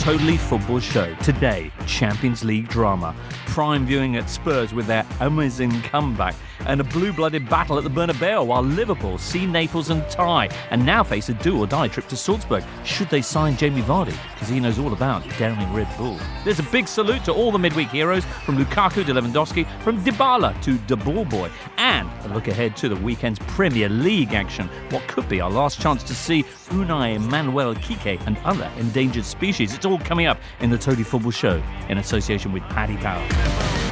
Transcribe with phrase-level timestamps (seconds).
[0.00, 1.14] Totally Football Show.
[1.16, 3.14] Today, Champions League drama.
[3.44, 6.34] Prime viewing at Spurs with their amazing comeback.
[6.66, 10.48] And a blue blooded battle at the Bernabeu while Liverpool see Naples and tie.
[10.70, 12.64] And now face a do or die trip to Salzburg.
[12.84, 14.16] Should they sign Jamie Vardy?
[14.34, 16.18] Because he knows all about downing Red Bull.
[16.44, 20.60] There's a big salute to all the midweek heroes from Lukaku to Lewandowski, from Dybala
[20.62, 21.50] to De Ball Boy.
[21.76, 24.68] And a look ahead to the weekend's Premier League action.
[24.90, 29.74] What could be our last chance to see Unai Manuel Quique and other endangered species.
[29.74, 33.89] It's all coming up in the Totally Football Show in association with Paddy Power.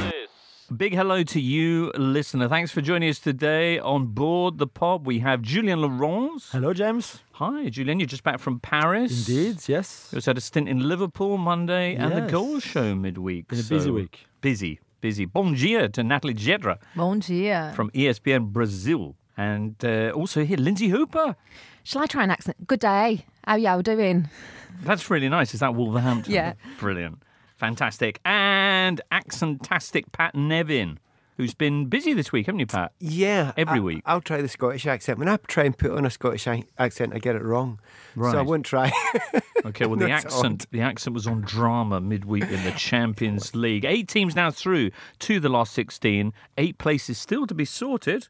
[0.75, 2.47] Big hello to you, listener.
[2.47, 5.03] Thanks for joining us today on board the pod.
[5.05, 6.49] We have Julien Laurens.
[6.51, 7.21] Hello, James.
[7.33, 7.99] Hi, Julien.
[7.99, 9.27] You're just back from Paris.
[9.27, 10.09] Indeed, yes.
[10.11, 12.31] You also had a stint in Liverpool Monday and the Yes.
[12.31, 13.47] Goal Show midweek.
[13.47, 14.27] Been a busy So, week.
[14.41, 15.25] Busy, busy.
[15.25, 17.73] Bon dia to Natalie Gedra Bom dia.
[17.75, 19.15] from ESPN Brazil.
[19.35, 21.35] And uh, also here, Lindsay Hooper.
[21.83, 22.67] Shall I try an accent?
[22.67, 23.25] Good day.
[23.43, 24.29] How y'all doing?
[24.83, 25.53] That's really nice.
[25.55, 26.31] Is that Wolverhampton?
[26.33, 26.53] Yeah.
[26.79, 27.23] Brilliant.
[27.59, 28.21] Fantastic.
[28.23, 30.97] And accentastic Pat Nevin,
[31.35, 32.93] who's been busy this week, haven't you, Pat?
[32.99, 34.01] Yeah, Every I, week.
[34.05, 35.19] I'll try the Scottish accent.
[35.19, 37.79] When I try and put on a Scottish accent, I get it wrong.
[38.15, 38.31] Right.
[38.31, 38.91] So I won't try.
[39.65, 43.83] Okay, well, the accent the accent was on drama midweek in the Champions League.
[43.83, 46.31] Eight teams now through to the last 16.
[46.57, 48.29] Eight places still to be sorted.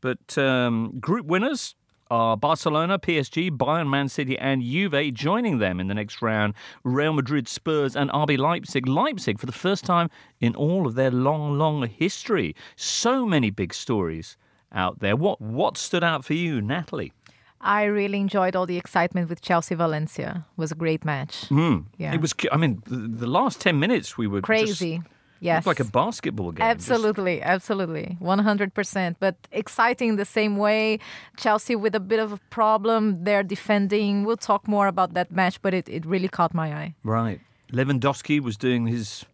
[0.00, 1.74] But um, group winners
[2.12, 5.14] are Barcelona, PSG, Bayern, Man City, and Juve.
[5.14, 6.52] Joining them in the next round,
[6.84, 8.86] Real Madrid, Spurs, and RB Leipzig.
[8.86, 12.54] Leipzig, for the first time in all of their long, long history.
[12.76, 14.36] So many big stories
[14.72, 15.16] out there.
[15.16, 17.12] What what stood out for you, Natalie?
[17.62, 20.44] I really enjoyed all the excitement with Chelsea Valencia.
[20.56, 21.46] It was a great match.
[21.46, 21.78] Hmm.
[21.96, 22.12] Yeah.
[22.12, 22.34] It was.
[22.50, 25.00] I mean, the, the last ten minutes we were just- crazy.
[25.48, 25.58] Yes.
[25.60, 26.64] It's like a basketball game.
[26.76, 28.16] just- Absolutely, absolutely.
[28.20, 29.16] 100%.
[29.24, 30.98] But exciting the same way.
[31.36, 33.24] Chelsea with a bit of a problem.
[33.24, 34.24] They're defending.
[34.26, 36.94] We'll talk more about that match, but it, it really caught my eye.
[37.04, 37.40] right.
[37.72, 39.24] Lewandowski was doing his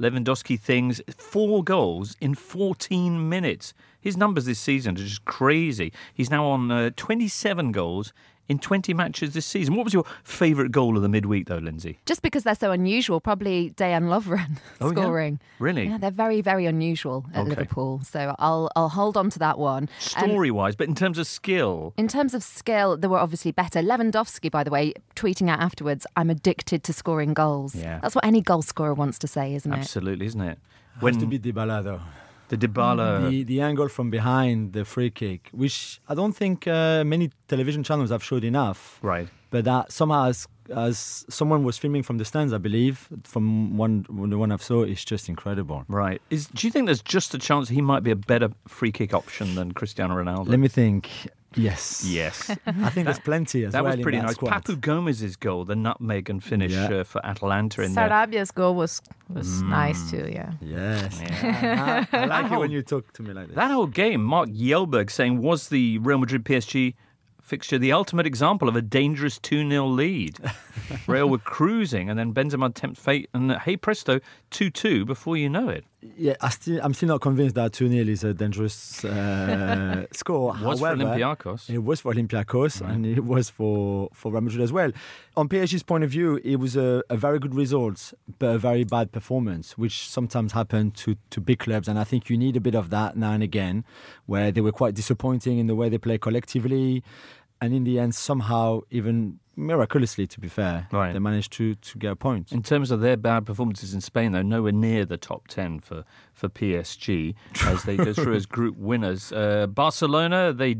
[0.00, 1.00] Lewandowski things.
[1.16, 3.72] Four goals in 14 minutes.
[4.00, 5.92] His numbers this season are just crazy.
[6.12, 8.12] He's now on uh, 27 goals
[8.48, 9.74] in 20 matches this season.
[9.74, 11.98] What was your favourite goal of the midweek, though, Lindsay?
[12.06, 14.92] Just because they're so unusual, probably Dejan Lovren Oh, yeah?
[14.92, 15.40] scoring.
[15.58, 15.86] Really?
[15.88, 17.50] Yeah, they're very, very unusual at Okay.
[17.50, 18.02] Liverpool.
[18.04, 19.88] So I'll I'll hold on to that one.
[20.16, 23.80] And Story-wise, but in terms of skill, in terms of skill, they were obviously better.
[23.80, 28.00] Lewandowski, by the way, tweeting out afterwards, "I'm addicted to scoring goals." Yeah.
[28.00, 29.76] That's what any goal scorer wants to say, isn't it?
[29.78, 30.58] absolutely, isn't it?
[31.00, 32.00] Has to be Dybala though.
[32.48, 37.04] The Dybala, the the angle from behind the free kick, which I don't think uh,
[37.04, 38.98] many television channels have showed enough.
[39.02, 39.28] right?
[39.50, 44.04] But that somehow, as, as someone was filming from the stands, I believe, from one
[44.30, 45.84] the one I've saw, it's just incredible.
[45.88, 46.20] Right.
[46.30, 49.14] Is do you think there's just a chance he might be a better free kick
[49.14, 50.48] option than Cristiano Ronaldo?
[50.48, 51.10] Let me think.
[51.56, 52.04] Yes.
[52.06, 52.50] Yes.
[52.66, 53.92] I think there's plenty as That well.
[53.92, 54.34] was in pretty that nice.
[54.34, 54.50] squad.
[54.64, 56.88] Papu Gomez's goal, the nutmeg and finish Yeah.
[57.00, 58.08] uh, for Atalanta in there.
[58.08, 59.68] Sarabia's goal was, was Mm.
[59.68, 60.52] nice too, yeah.
[60.60, 61.20] Yes.
[61.42, 63.56] I, I like it when you talk to me like this.
[63.56, 66.94] That whole game, Mark Yelberg saying, was the Real Madrid PSG
[67.42, 70.38] fixture the ultimate example of a dangerous 2 0 lead?
[71.06, 74.20] Real were cruising, and then Benzema tempts fate, and hey presto,
[74.50, 75.84] 2 2 before you know it.
[76.16, 80.54] Yeah, I still, I'm still not convinced that 2 0 is a dangerous uh, score.
[80.62, 81.70] Was for However, Olympiacos.
[81.70, 84.92] It was for Olympiacos and it was for, for Real Madrid as well.
[85.36, 88.84] On PSG's point of view, it was a, a very good result, but a very
[88.84, 91.88] bad performance, which sometimes happen to, to big clubs.
[91.88, 93.84] And I think you need a bit of that now and again,
[94.26, 97.02] where they were quite disappointing in the way they play collectively.
[97.60, 101.12] And in the end, somehow, even miraculously, to be fair, Right.
[101.12, 102.52] they managed to, to get a point.
[102.52, 106.04] In terms of their bad performances in Spain, though, nowhere near the top 10 for,
[106.32, 107.34] for PSG
[107.66, 109.32] as they go through as group winners.
[109.32, 110.76] Uh, Barcelona, they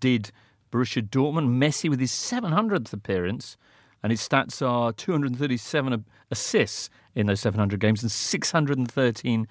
[0.00, 0.30] did
[0.72, 1.56] Borussia Dortmund.
[1.58, 3.56] Messi with his 700th appearance,
[4.02, 9.46] and his stats are 237 assists in those 700 games and 613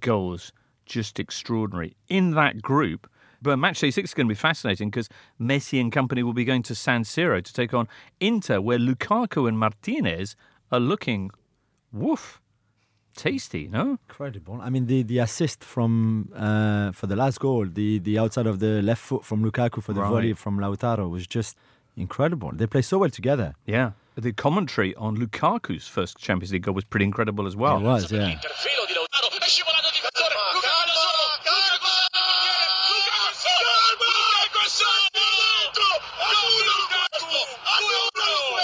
[0.00, 0.52] goals.
[0.86, 1.96] Just extraordinary.
[2.08, 5.08] In that group, but match day six is going to be fascinating because
[5.40, 7.88] Messi and company will be going to San Siro to take on
[8.20, 10.34] Inter, where Lukaku and Martinez
[10.72, 11.30] are looking,
[11.92, 12.40] woof,
[13.16, 13.98] tasty, no?
[14.08, 14.60] Incredible.
[14.62, 18.58] I mean, the, the assist from uh, for the last goal, the, the outside of
[18.60, 20.10] the left foot from Lukaku for the Right.
[20.10, 21.56] volley from Lautaro was just
[21.96, 22.52] incredible.
[22.54, 23.54] They play so well together.
[23.66, 23.92] Yeah.
[24.16, 27.78] The commentary on Lukaku's first Champions League goal was pretty incredible as well.
[27.78, 28.38] It was, yeah.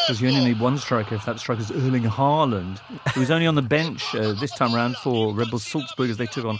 [0.06, 2.76] Because you only need one striker if that striker's Erling Haaland,
[3.14, 6.18] who was only on the bench uh, this time around for Red Bull Salzburg as
[6.18, 6.58] they took on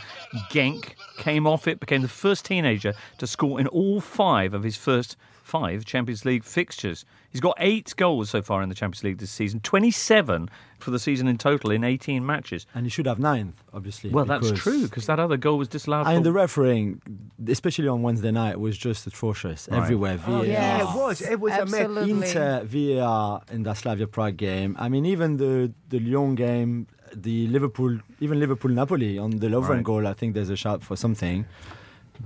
[0.50, 0.94] Genk.
[1.18, 5.18] Came off it, became the first teenager to score in all five of his first
[5.42, 7.04] five Champions League fixtures.
[7.34, 10.48] He's got eight goals so far in the Champions League this season, 27
[10.78, 12.64] for the season in total in 18 matches.
[12.72, 14.10] And he should have ninth, obviously.
[14.10, 16.06] Well, that's true because that other goal was disallowed.
[16.06, 17.02] And for- the refereeing,
[17.48, 19.82] especially on Wednesday night, was just atrocious Right.
[19.82, 20.20] everywhere.
[20.28, 20.46] Oh, VAR.
[20.46, 20.78] yeah.
[20.82, 21.20] it was.
[21.22, 22.08] It was a mess.
[22.08, 24.76] Inter VAR in the Slavia Prague game.
[24.78, 29.68] I mean, even the the Lyon game, the Liverpool, even Liverpool Napoli on the Lovren
[29.68, 29.82] Right.
[29.82, 30.06] goal.
[30.06, 31.46] I think there's a shout for something,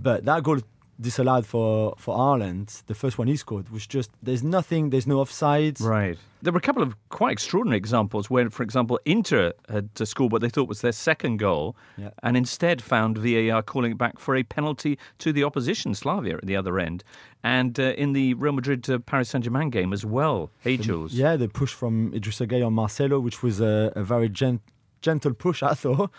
[0.02, 0.58] but that goal
[1.00, 5.20] disallowed for for Haaland, the first one he scored was just there's nothing, there's no
[5.20, 5.80] offside.
[5.80, 6.18] Right.
[6.40, 10.28] There were a couple of quite extraordinary examples where, for example, Inter had to score
[10.28, 12.10] what they thought was their second goal Yeah.
[12.22, 16.46] and instead found VAR calling it back for a penalty to the opposition, Slavia, at
[16.46, 17.02] the other end.
[17.42, 20.50] And uh, in the Real Madrid uh, Paris Saint Germain game as well.
[20.60, 21.12] Hey, Jules.
[21.12, 24.60] Yeah, the push from Idrissa Gueye on Marcelo, which was a, a very gent,
[25.02, 26.10] gentle push, I thought,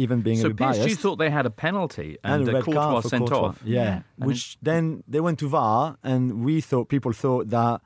[0.00, 0.80] even being So a bit biased.
[0.88, 3.48] PSG thought they had a penalty and, and a red Courtois card for sent Courtois.
[3.48, 3.60] off.
[3.64, 7.80] Yeah, And which then they went to VAR, and we thought people thought that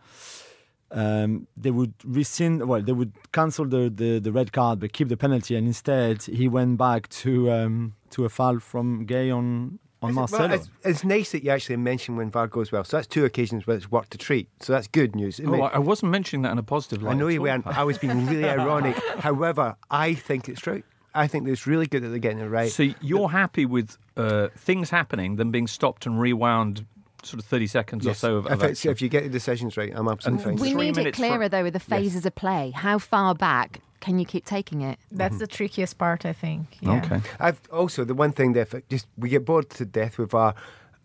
[0.90, 5.08] um, they would rescind, well, they would cancel the, the, the red card but keep
[5.08, 9.78] the penalty, and instead he went back to um, to a foul from Gueye on
[10.02, 10.54] on Well, Marcelo.
[10.54, 12.84] it's, it's nice that you actually mentioned when VAR goes well.
[12.84, 14.48] So that's two occasions where it's worked a treat.
[14.60, 15.40] So that's good news.
[15.40, 17.12] I Oh, mean, I I wasn't mentioning that in a positive light.
[17.12, 17.66] I know you weren't.
[17.66, 18.96] I was being really ironic.
[19.18, 20.82] However, I think it's true.
[21.14, 22.70] I think it's really good that they're getting it right.
[22.70, 26.86] So you're happy with uh, things happening, them being stopped and rewound
[27.22, 29.92] sort of 30 seconds or so of, of if, if you get the decisions right,
[29.94, 30.56] I'm absolutely fine.
[30.56, 32.70] We Three need it minutes for- clearer though with the phases of play.
[32.74, 34.98] How far back can you keep taking it?
[35.10, 36.76] That's the trickiest part, I think.
[36.80, 37.02] Yeah.
[37.04, 37.20] Okay.
[37.40, 40.54] I've also the one thing that if just we get bored to death with our.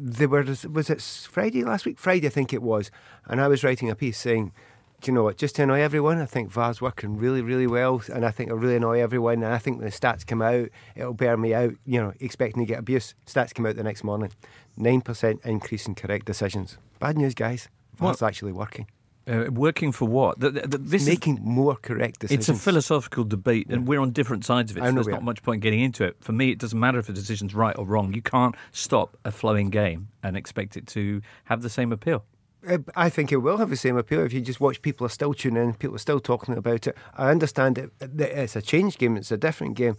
[0.01, 1.99] There were was it Friday last week?
[1.99, 2.89] Friday, I think it was,
[3.25, 4.53] and I was writing a piece saying,
[5.01, 5.37] "Do you know what?
[5.37, 8.59] Just to annoy everyone, I think VAR's working really, really well, and I think it'll
[8.59, 9.43] really annoy everyone.
[9.43, 11.73] And I think when the stats come out, it'll bear me out.
[11.85, 13.15] You know, expecting to get abuse.
[13.25, 14.31] Stats come out the next morning,
[14.77, 16.77] nine percent increase in correct decisions.
[16.99, 17.69] Bad news, guys.
[17.95, 18.87] VAR's actually working,
[19.27, 20.39] Uh, working for what?
[20.39, 22.49] Th- th- th- this is, making more correct decisions.
[22.49, 24.83] it's a philosophical debate, and we're on different sides of it.
[24.85, 26.15] So there's not much point getting into it.
[26.21, 28.13] For me, it doesn't matter if the decision's right or wrong.
[28.13, 32.23] You can't stop a flowing game and expect it to have the same appeal.
[32.67, 35.09] Uh, I think it will have the same appeal if you just watch people are
[35.09, 36.97] still tuning in, people are still talking about it.
[37.17, 39.95] I understand it, it's a change game, it's a different game.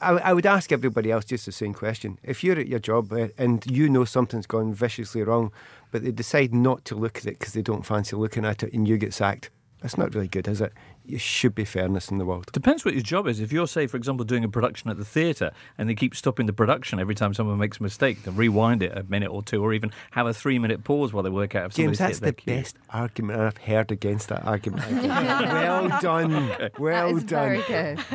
[0.00, 2.18] I, I would ask everybody else just the same question.
[2.22, 5.52] If you're at your job uh, and you know something's gone viciously wrong,
[5.90, 8.72] but they decide not to look at it because they don't fancy looking at it
[8.72, 9.50] and you get sacked,
[9.80, 10.72] that's not really good, is it?
[11.04, 12.50] You should be fairness in the world.
[12.52, 13.40] Depends what your job is.
[13.40, 16.46] If you're, say, for example, doing a production at the theatre and they keep stopping
[16.46, 19.62] the production every time someone makes a mistake, to rewind it a minute or two,
[19.62, 22.54] or even have a three-minute pause while they work out if James, that's the cue.
[22.54, 24.90] best argument I've heard against that argument.
[24.92, 26.56] well done.
[26.78, 27.48] Well that is done.
[27.48, 27.98] very good.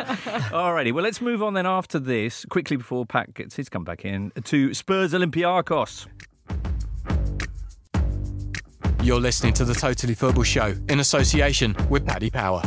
[0.51, 4.31] Alrighty, well, let's move on then after this, quickly before Pat gets his comeback in,
[4.43, 6.07] to Spurs Olympiakos.
[9.05, 12.63] You're listening to the Totally Football Show in association with Paddy Power.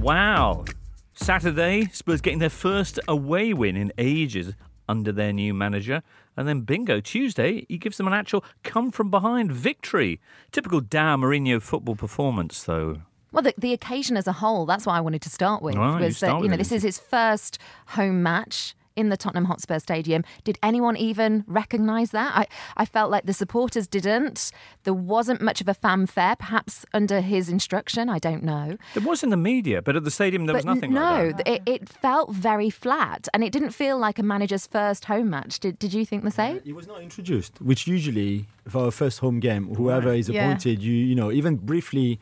[0.00, 0.64] Wow.
[1.12, 4.54] Saturday, Spurs getting their first away win in ages
[4.88, 6.02] under their new manager.
[6.38, 10.18] And then bingo, Tuesday, he gives them an actual come from behind victory.
[10.50, 13.02] Typical Da Mourinho football performance, though.
[13.30, 15.76] Well, the, the occasion as a whole, that's what I wanted to start with.
[15.76, 17.58] Right, you was start that, you know, this is his first
[17.88, 20.24] home match in the Tottenham Hotspur Stadium.
[20.44, 22.32] Did anyone even recognise that?
[22.36, 22.46] I,
[22.76, 24.50] I felt like the supporters didn't.
[24.84, 28.08] There wasn't much of a fanfare, perhaps under his instruction.
[28.08, 28.76] I don't know.
[28.94, 31.36] There was in the media, but at the stadium there was but nothing no, like
[31.38, 31.48] that.
[31.48, 35.60] it, it felt very flat, and it didn't feel like a manager's first home match.
[35.60, 36.60] Did, did you think the same?
[36.64, 40.44] He was not introduced, which usually for a first home game, whoever is Yeah.
[40.44, 42.18] appointed, you you know, even briefly,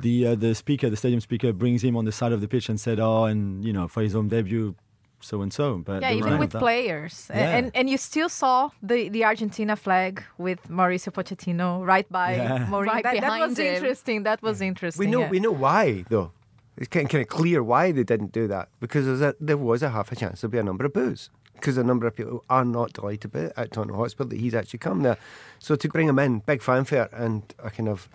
[0.00, 2.68] the uh, the speaker, the stadium speaker, brings him on the side of the pitch
[2.68, 4.74] and said, "Oh, and you know, for his home debut,
[5.20, 6.58] so and so." But Yeah, even with that.
[6.60, 7.56] players, Yeah.
[7.56, 12.66] and and you still saw the the Argentina flag with Mauricio Pochettino right by Yeah.
[12.70, 12.86] Mourinho.
[12.94, 13.66] Right that, that was him.
[13.74, 14.22] interesting.
[14.24, 15.04] That was interesting.
[15.06, 15.30] We know yeah.
[15.30, 16.32] we know why though.
[16.76, 19.82] It's kind kind of clear why they didn't do that because there's a, there was
[19.82, 22.44] a half a chance there'll be a number of boos because a number of people
[22.48, 25.18] are not delighted about at Tottenham Hotspur that he's actually come there.
[25.58, 28.08] So to bring him in, big fanfare and a kind of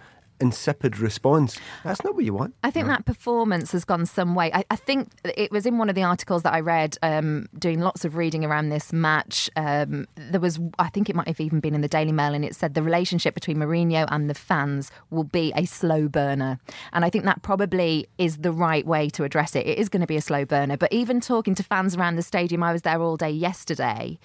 [0.44, 2.54] insipid response, that's not what you want.
[2.64, 4.52] I think that performance has gone some way.
[4.54, 7.80] I, I think it was in one of the articles that I read, um, doing
[7.80, 9.50] lots of reading around this match.
[9.56, 12.46] Um, there was, I think it might have even been in the Daily Mail, and
[12.46, 16.60] it said the relationship between Mourinho and the fans will be a slow burner.
[16.92, 19.66] And I think that probably is the right way to address it.
[19.66, 20.78] It is going to be a slow burner.
[20.78, 24.20] But even talking to fans around the stadium, I was there all day yesterday.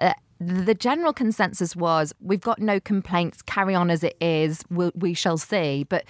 [0.00, 0.12] Uh,
[0.46, 5.14] the general consensus was we've got no complaints, carry on as it is, we'll, we
[5.14, 5.84] shall see.
[5.84, 6.04] But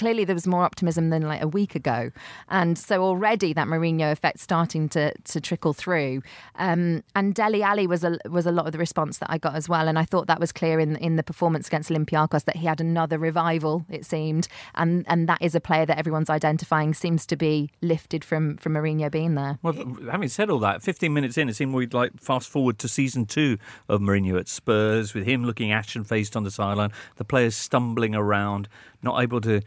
[0.00, 2.10] clearly there was more optimism than like a week ago,
[2.48, 6.22] and so already that Mourinho effect starting to to trickle through.
[6.56, 9.54] Um, and Dele Alli was a was a lot of the response that I got
[9.54, 12.56] as well, and I thought that was clear in in the performance against Olympiacos that
[12.56, 13.84] he had another revival.
[13.90, 18.24] It seemed, and and that is a player that everyone's identifying seems to be lifted
[18.24, 19.58] from from Mourinho being there.
[19.62, 19.74] Well,
[20.10, 23.26] having said all that, 15 minutes in, it seemed we'd like fast forward to season
[23.26, 27.54] two of Mourinho at Spurs, with him looking ashen faced on the sideline, the players
[27.54, 28.66] stumbling around,
[29.02, 29.60] not able to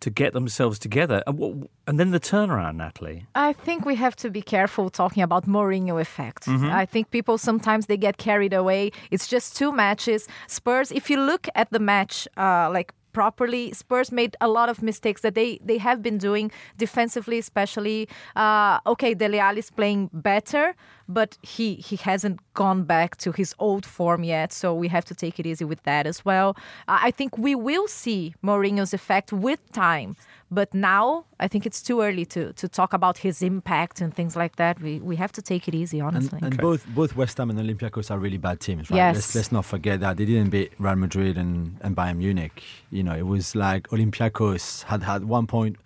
[0.00, 1.54] to get themselves together, and, what,
[1.86, 3.26] and then the turnaround, Natalie.
[3.34, 6.48] I think we have to be careful talking about Mourinho effect.
[6.48, 8.92] I think people sometimes they get carried away.
[9.10, 10.28] It's just two matches.
[10.46, 13.72] Spurs, if you look at the match, uh, like properly.
[13.72, 18.08] Spurs made a lot of mistakes that they, they have been doing defensively, especially.
[18.36, 20.74] Uh, okay, Dele Alli is playing better,
[21.08, 24.52] but he he hasn't gone back to his old form yet.
[24.52, 26.56] So we have to take it easy with that as well.
[26.86, 30.16] I think we will see Mourinho's effect with time,
[30.50, 34.36] but now I think it's too early to to talk about his impact and things
[34.36, 34.80] like that.
[34.80, 36.38] We we have to take it easy, And, honestly.
[36.42, 38.96] and both both West Ham and Olympiacos are really bad teams, right?
[38.98, 39.14] Yes.
[39.16, 42.62] Let's, let's not forget that they didn't beat Real Madrid and, and Bayern Munich.
[42.90, 45.76] You know, it was like Olympiacos had had one point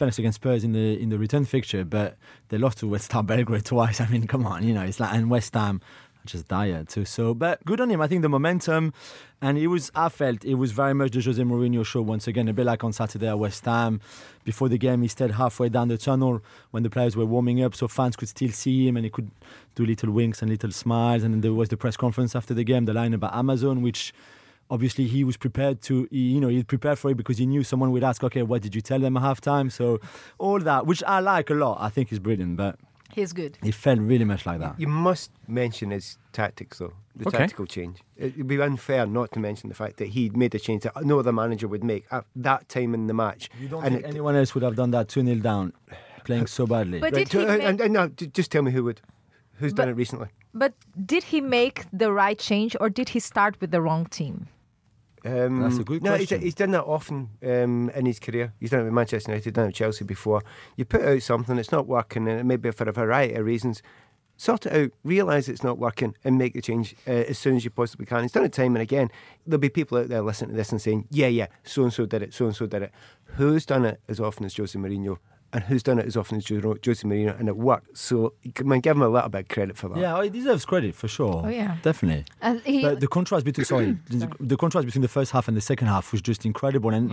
[0.00, 2.16] fairness against Spurs in the in the return fixture, but
[2.48, 4.00] they lost to West Ham Belgrade twice.
[4.00, 5.80] I mean, come on, you know, it's like and West Ham
[6.26, 7.04] just dire too.
[7.04, 8.00] So, but good on him.
[8.00, 8.92] I think the momentum,
[9.40, 9.90] and it was.
[9.94, 12.48] I felt it was very much the Jose Mourinho show once again.
[12.48, 14.00] A bit like on Saturday at West Ham.
[14.44, 17.74] Before the game, he stayed halfway down the tunnel when the players were warming up,
[17.74, 19.30] so fans could still see him, and he could
[19.74, 21.22] do little winks and little smiles.
[21.22, 24.12] And then there was the press conference after the game, the line about Amazon, which
[24.70, 27.90] obviously he was prepared to you know he prepared for it because he knew someone
[27.90, 29.98] would ask okay what did you tell them at halftime so
[30.38, 32.76] all that which i like a lot i think is brilliant but
[33.12, 33.58] He's good.
[33.60, 36.92] he felt really much like that You must mention his tactics, though.
[37.16, 37.38] The Okay.
[37.38, 37.96] tactical change.
[38.16, 40.94] It would be unfair not to mention the fact that he made a change that
[41.04, 43.50] no other manager would make at that time in the match.
[43.60, 45.72] you don't And think it- anyone else would have done that 2 0 down
[46.22, 48.02] playing so badly But Right, did he to- make- and, and no,
[48.38, 49.00] just tell me who would.
[49.58, 50.28] Who's done it recently?
[50.54, 50.74] But
[51.04, 54.46] did he make the right change or did he start with the wrong team?
[55.24, 56.42] Um, That's a good no, he's, question.
[56.42, 58.54] he's done that often um, in his career.
[58.58, 60.42] He's done it with Manchester United, done it with Chelsea before.
[60.76, 63.44] You put out something, it's not working, and it may be for a variety of
[63.44, 63.82] reasons.
[64.36, 67.64] Sort it out, realise it's not working, and make the change uh, as soon as
[67.64, 68.22] you possibly can.
[68.22, 69.10] He's done it time and again.
[69.46, 72.06] There'll be people out there listening to this and saying, yeah, yeah, so and so
[72.06, 72.92] did it, so and so did it.
[73.36, 75.18] Who's done it as often as Jose Mourinho?
[75.52, 76.62] And who's done it as often as Jose
[77.08, 77.38] Mourinho?
[77.38, 77.98] And it worked.
[77.98, 79.98] So, you can give him a little bit of credit for that.
[79.98, 81.76] yeah oh, he deserves credit for sure Oh, yeah.
[81.82, 85.48] definitely And he, But the contrast between sorry, the, the contrast between the first half
[85.48, 87.10] and the second half was just incredible, and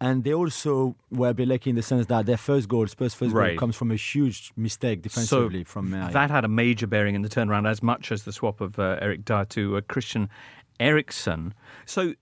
[0.00, 3.14] and they also were a bit lucky in the sense that their first goal, Spurs'
[3.14, 3.50] first Right.
[3.52, 7.22] goal, comes from a huge mistake defensively from uh, that had a major bearing in
[7.22, 10.28] the turnaround as much as the swap of uh, Eric Dier to uh, Christian
[10.78, 11.54] Eriksen.
[11.86, 12.14] So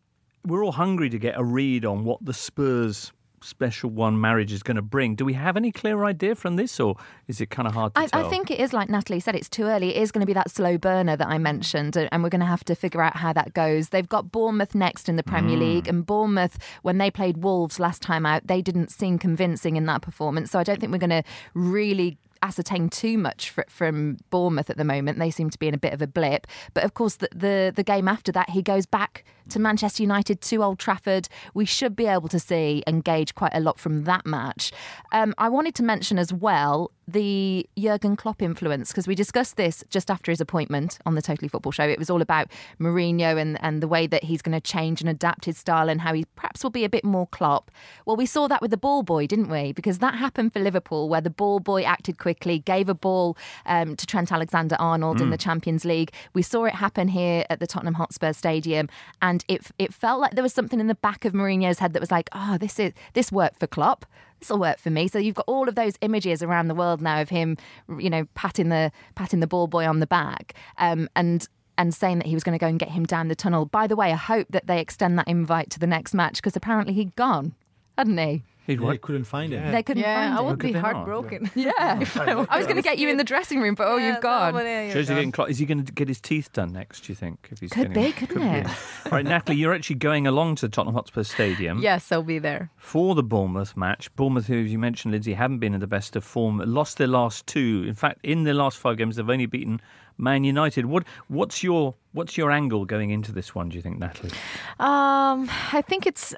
[0.44, 3.12] we're all hungry to get a read on what the Spurs
[3.43, 5.14] special one marriage is going to bring.
[5.14, 6.97] Do we have any clear idea from this, or
[7.28, 8.26] is it kind of hard to I, tell?
[8.26, 9.95] I think it is like Natalie said, it's too early.
[9.95, 12.40] It is going to be that slow burner that I mentioned, uh, and we're going
[12.40, 13.90] to have to figure out how that goes.
[13.90, 15.62] They've got Bournemouth next in the Premier hmm.
[15.62, 19.87] League, and Bournemouth, when they played Wolves last time out, they didn't seem convincing in
[19.87, 20.50] that performance.
[20.50, 21.25] So I don't think we're going to
[21.55, 25.19] really ascertain too much fr- from Bournemouth at the moment.
[25.19, 26.47] They seem to be in a bit of a blip.
[26.75, 30.41] But of course, the, the, the game after that, he goes back to Manchester United
[30.43, 31.29] to Old Trafford.
[31.55, 34.73] We should be able to see and gauge quite a lot from that match.
[35.12, 39.84] Um, I wanted to mention as well the Jurgen Klopp influence because we discussed this
[39.90, 41.84] just after his appointment on the Totally Football Show.
[41.84, 45.08] It was all about Mourinho and, and the way that he's going to change and
[45.08, 47.70] adapt his style and how he perhaps will be a bit more Klopp.
[48.06, 49.72] Well, we saw that with the ball boy, didn't we?
[49.72, 53.36] Because that happened for Liverpool where the ball boy acted quickly, gave a ball
[53.66, 56.12] um, to Trent Alexander Arnold in the Champions League.
[56.34, 58.88] We saw it happen here at the Tottenham Hotspur Stadium,
[59.22, 62.00] and it it felt like there was something in the back of Mourinho's head that
[62.00, 64.06] was like, oh, this is this worked for Klopp.
[64.40, 65.09] This will work for me.
[65.09, 67.57] So you've got all of those images around the world now of him,
[67.99, 72.19] you know, patting the patting the ball boy on the back, um, and and saying
[72.19, 73.66] that he was going to go and get him down the tunnel.
[73.66, 76.57] By the way, I hope that they extend that invite to the next match because
[76.57, 77.55] apparently he'd gone,
[77.99, 78.43] hadn't he?
[78.66, 79.00] He'd Yeah, what?
[79.00, 79.70] couldn't find it.
[79.73, 80.46] They couldn't yeah, find I him.
[80.46, 80.94] would be they not?
[80.94, 81.50] heartbroken.
[81.54, 81.99] Yeah, I
[82.58, 84.52] was going to get you in the dressing room, but oh, Yeah, you've gone.
[84.54, 85.14] no, but you Shows you go.
[85.14, 87.02] getting clo- Is he going to get his teeth done next?
[87.04, 87.49] Do you think?
[87.52, 88.66] If he's Could getting- be, couldn't it?
[89.06, 91.78] All right, Natalie, you're actually going along to Tottenham Hotspur Stadium.
[91.80, 92.70] Yes, I'll be there.
[92.76, 94.14] for the Bournemouth match.
[94.16, 97.06] Bournemouth, who as you mentioned, Lindsay, haven't been in the best of form, lost their
[97.08, 97.85] last two.
[97.87, 99.80] In fact, in their last five games, they've only beaten
[100.18, 100.87] Man United.
[100.87, 103.68] What what's your what's your angle going into this one?
[103.68, 104.30] Do you think, Natalie?
[104.80, 106.35] Um, I think it's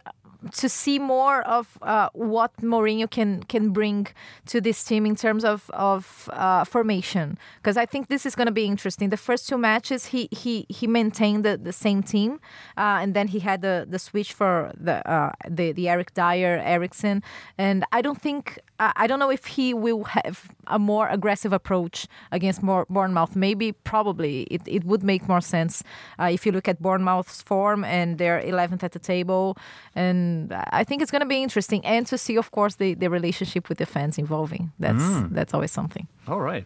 [0.53, 4.07] to see more of uh, what Mourinho can can bring
[4.47, 8.47] to this team in terms of of uh, formation because I think this is going
[8.47, 9.11] to be interesting.
[9.11, 12.41] The first two matches he he he maintained the, the same team,
[12.77, 16.63] uh, and then he had the the switch for the uh, the the Eric Dier
[16.65, 17.23] Eriksen,
[17.57, 22.07] and I don't think I don't know if he will have a more aggressive approach
[22.31, 23.35] against more Bournemouth.
[23.35, 25.83] Maybe probably it, it would make more sense
[26.21, 29.57] uh, if you look at Bournemouth's form and they're 11th at the table
[29.95, 33.11] and I think it's going to be interesting, and to see, of course, the, the
[33.11, 34.73] relationship with the fans involving.
[34.79, 36.07] That's that's always something.
[36.27, 36.65] All right.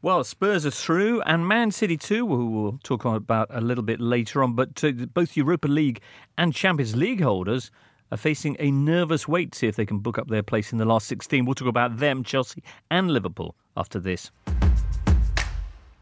[0.00, 4.00] Well, Spurs are through, and Man City too, who we'll talk about a little bit
[4.00, 4.52] later on.
[4.52, 6.00] But uh, both Europa League
[6.36, 7.70] and Champions League holders
[8.10, 10.78] are facing a nervous wait to see if they can book up their place in
[10.78, 11.44] the last 16.
[11.44, 14.30] We'll talk about them, Chelsea and Liverpool, after this.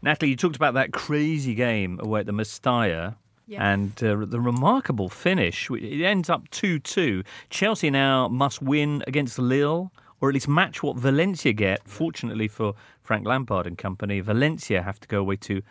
[0.01, 3.15] Natalie, you talked about that crazy game away at the Mestalla.
[3.47, 3.61] Yes.
[3.61, 5.71] And uh, the remarkable finish.
[5.71, 7.23] It ends up 2 2.
[7.49, 11.87] Chelsea now must win against Lille, or at least match what Valencia get.
[11.87, 12.73] Fortunately for
[13.03, 15.61] Frank Lampard and company, Valencia have to go away to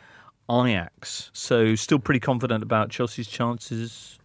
[0.50, 1.31] Ajax.
[1.35, 4.19] So, still pretty confident about Chelsea's chances.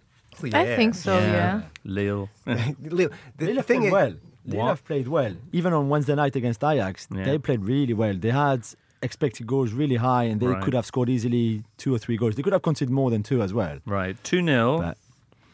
[0.54, 1.18] I think so.
[1.18, 1.62] Yeah.
[1.84, 2.30] Lille.
[2.46, 4.14] Leo, the Lille thing played is, well.
[4.46, 4.68] Lille What?
[4.70, 5.34] have played well.
[5.52, 7.24] Even on Wednesday night against Ajax, Yeah.
[7.26, 8.16] they played really well.
[8.16, 8.66] They had
[9.04, 10.64] expected goals really high, and they Right.
[10.64, 12.36] could have scored easily two or three goals.
[12.36, 13.80] They could have conceded more than two as well.
[13.86, 14.94] Right, 2 0.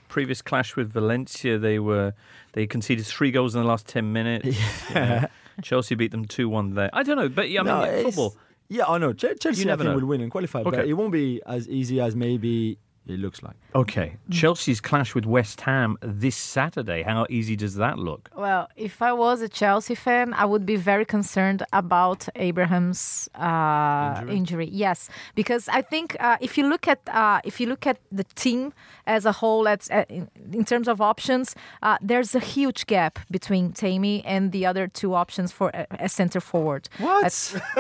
[0.10, 2.14] Previous clash with Valencia, they were
[2.54, 4.58] they conceded three goals in the last 10 minutes.
[4.96, 5.28] Yeah.
[5.62, 6.90] Chelsea beat them 2 1 there.
[6.94, 8.36] I don't know, but yeah, I mean, No, yeah, it's- football.
[8.70, 9.14] Yeah, I know.
[9.14, 10.00] Che- Chelsea, I never think, know.
[10.02, 10.90] will win and qualify, but Okay.
[10.90, 12.78] it won't be as easy as maybe
[13.10, 13.56] it looks like.
[13.76, 17.04] Okay, Chelsea's clash with West Ham this Saturday.
[17.04, 18.30] How easy does that look?
[18.36, 24.24] Well, if I was a Chelsea fan, I would be very concerned about Abraham's uh,
[24.30, 24.70] injury.
[24.72, 28.24] Yes, because I think uh, if you look at uh, if you look at the
[28.36, 28.74] team
[29.06, 33.20] as a whole, that's uh, in, in terms of options, uh, there's a huge gap
[33.32, 36.90] between Tammy and the other two options for a, a center forward.
[37.00, 37.54] That's-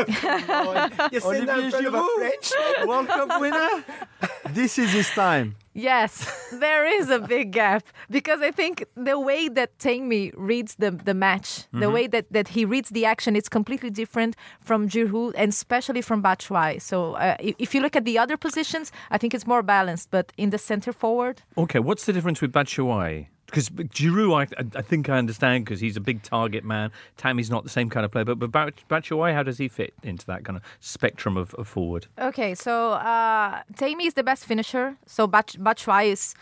[1.11, 2.51] you're saying that in front of a French.
[2.87, 3.83] World Cup winner.
[4.49, 5.55] this is his time.
[5.73, 6.11] Yes,
[6.65, 11.13] there is a big gap because I think the way that Tammy reads the the
[11.13, 11.49] match,
[11.83, 14.35] the way that, that he reads the action, it's completely different
[14.67, 16.81] from Giroud and especially from Batshuayi.
[16.81, 20.07] So uh, if, if you look at the other positions, I think it's more balanced.
[20.17, 23.27] But in the center forward, Okay, what's the difference with Batshuayi?
[23.47, 26.91] Because Giroud, I, I think I understand because he's a big target man.
[27.15, 29.93] Tammy's not the same kind of player, but, but Bat- Batshuayi, how does he fit
[30.03, 32.07] into that kind of spectrum of, of forward?
[32.19, 34.97] Okay, so uh, Tammy is the best finisher.
[35.05, 36.35] So Bach- Batshuayi is.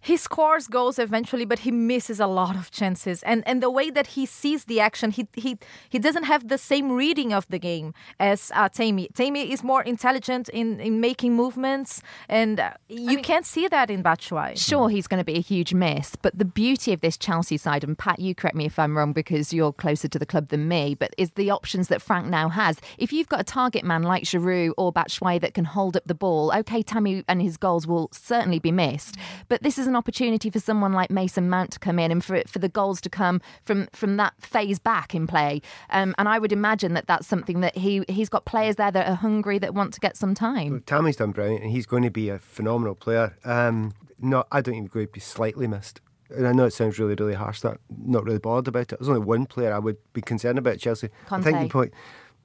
[0.00, 3.22] He scores goals eventually, but he misses a lot of chances.
[3.24, 5.58] And and the way that he sees the action, he he
[5.88, 9.08] he doesn't have the same reading of the game as uh, Tammy.
[9.14, 14.02] Tammy is more intelligent in, in making movements, and uh, you can't see that in
[14.02, 14.56] Batshuayi.
[14.56, 17.82] Sure, he's going to be a huge miss, but the beauty of this Chelsea side,
[17.82, 20.68] and Pat, you correct me if I'm wrong because you're closer to the club than
[20.68, 22.80] me, but is the options that Frank now has.
[22.98, 26.14] If you've got a target man like Giroud or Batshuayi that can hold up the
[26.14, 29.16] ball, okay, Tammy and his goals will certainly be missed,
[29.48, 32.42] but this is an opportunity for someone like Mason Mount to come in and for
[32.46, 35.60] for the goals to come from from that phase back in play.
[35.90, 39.08] Um, and I would imagine that that's something that he he's got players there that
[39.08, 40.82] are hungry that want to get some time.
[40.86, 43.36] Tammy's done brilliant, and he's going to be a phenomenal player.
[43.44, 46.00] Um, no, I don't even go to be slightly missed.
[46.30, 47.60] And I know it sounds really, really harsh.
[47.60, 48.98] That not really bothered about it.
[48.98, 51.08] There's only one player I would be concerned about at Chelsea.
[51.30, 51.62] I think Kanté.
[51.62, 51.94] the point.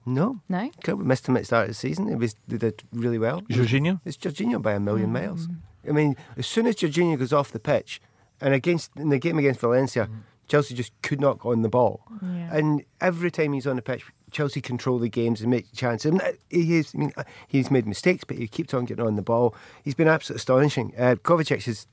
[0.06, 0.70] No, No?
[0.80, 2.10] Okay, we missed him at the start of the season.
[2.10, 3.42] He was they did really well.
[3.44, 4.02] Jorginho?
[4.04, 5.48] It's Jorginho by a million miles.
[5.88, 8.02] I mean, as soon as Jorginho goes off the pitch,
[8.42, 10.10] and against in the game against Valencia,
[10.48, 12.02] Chelsea just could not go on the ball.
[12.22, 12.56] Yeah.
[12.56, 16.12] And every time he's on the pitch, Chelsea control the games and make chances.
[16.12, 19.06] And uh, he is, I mean, uh, he's made mistakes, but he keeps on getting
[19.06, 19.56] on the ball.
[19.84, 20.94] He's been absolutely astonishing.
[20.98, 21.88] Uh, Kovacic is.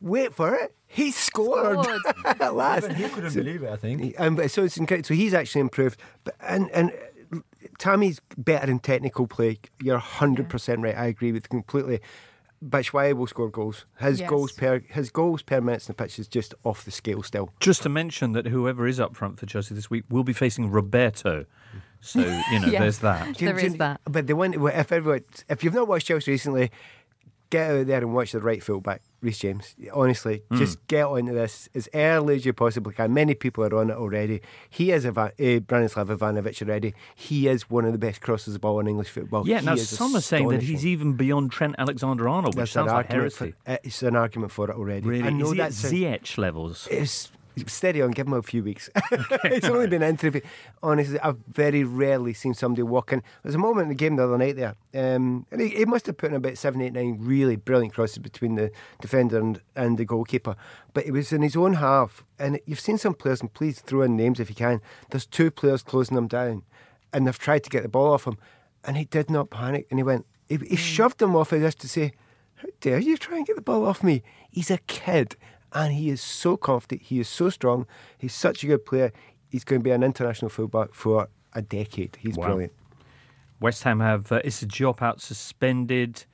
[0.00, 0.74] Wait for it.
[0.86, 1.86] He scored,
[2.40, 2.88] at last.
[2.92, 4.00] He couldn't believe it, I think.
[4.02, 5.06] He- Um, but so it's incredible.
[5.06, 6.00] So he's actually improved.
[6.24, 6.90] But and and
[7.32, 7.38] uh,
[7.78, 9.58] Tammy's better in technical play.
[9.80, 10.96] You're hundred percent right.
[10.96, 12.00] I agree with completely.
[12.62, 13.86] Batshuayi will score goals.
[13.98, 14.30] His Yes.
[14.30, 17.50] goals per his goals per minutes in the pitch is just off the scale still.
[17.60, 20.70] Just to mention that whoever is up front for Chelsea this week will be facing
[20.70, 21.44] Roberto.
[22.00, 22.80] So, you know, Yes.
[22.80, 23.36] there's that.
[23.38, 24.00] There is that.
[24.04, 26.70] But the one if everyone if you've not watched Chelsea recently,
[27.50, 29.74] get out there and watch the right fullback, Reece James.
[29.92, 30.58] Honestly, Hmm.
[30.58, 33.14] just get onto this as early as you possibly can.
[33.14, 34.40] Many people are on it already.
[34.68, 36.94] He is a uh, Branislav Ivanovic already.
[37.14, 39.46] He is one of the best crosses of ball in English football.
[39.46, 42.72] Yeah, He now some are saying that he's even beyond Trent Alexander Arnold, which That's
[42.72, 43.54] sounds like heresy.
[43.64, 45.06] For, it's an argument for it already.
[45.08, 45.22] Really?
[45.28, 46.88] I know is that's Ziyech levels?
[46.90, 47.30] it's
[47.66, 48.88] steady on, give him a few weeks.
[49.44, 50.42] it's only been in.
[50.82, 53.20] Honestly, I've very rarely seen somebody walk in.
[53.20, 55.84] There was a moment in the game the other night there, um, and he, he
[55.84, 59.60] must have put in about seven, eight, nine really brilliant crosses between the defender and,
[59.76, 60.56] and the goalkeeper.
[60.94, 64.02] But it was in his own half, and you've seen some players, and please throw
[64.02, 64.80] in names if you can.
[65.10, 66.62] There's two players closing him down,
[67.12, 68.38] and they've tried to get the ball off him,
[68.84, 71.74] and he did not panic, and he went, he, he shoved them off of this
[71.76, 72.12] to say,
[72.56, 74.22] how dare you try and get the ball off me?
[74.50, 75.36] He's a kid
[75.74, 77.02] and he is so confident.
[77.02, 77.86] He is so strong.
[78.18, 79.12] He's such a good player.
[79.48, 82.16] He's going to be an international fullback for a decade.
[82.20, 82.46] He's Wow.
[82.46, 82.72] brilliant.
[83.60, 86.24] West Ham have uh, Issa Diop out suspended.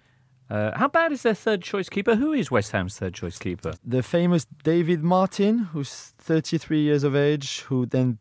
[0.48, 2.14] Uh, how bad is their third choice keeper?
[2.14, 3.74] Who is West Ham's third choice keeper?
[3.84, 8.18] The famous David Martin, who's 33 years of age, who then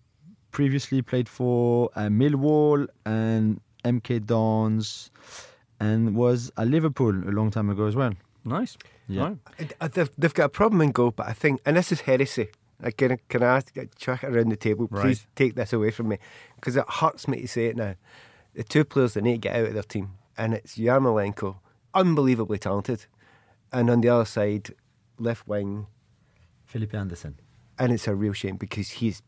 [0.51, 5.09] previously played for uh, Millwall and MK Dons
[5.79, 8.13] and was at Liverpool a long time ago as well.
[8.47, 8.77] Nice.
[9.07, 9.35] Yeah.
[9.59, 9.73] Right.
[9.81, 12.47] Uh, They've, they've got a problem in goal, but I think, and this is heresy.
[12.81, 14.87] Again, can I ask, chuck it around the table?
[14.87, 15.27] Please Right.
[15.35, 16.17] take this away from me
[16.55, 17.95] because it hurts me to say it now.
[18.53, 21.57] The two players that need to get out of their team, and it's Yarmolenko,
[21.93, 23.05] unbelievably talented,
[23.71, 24.73] and on the other side,
[25.17, 25.87] left wing,
[26.65, 27.35] Felipe Anderson.
[27.79, 29.21] and it's a real shame because he's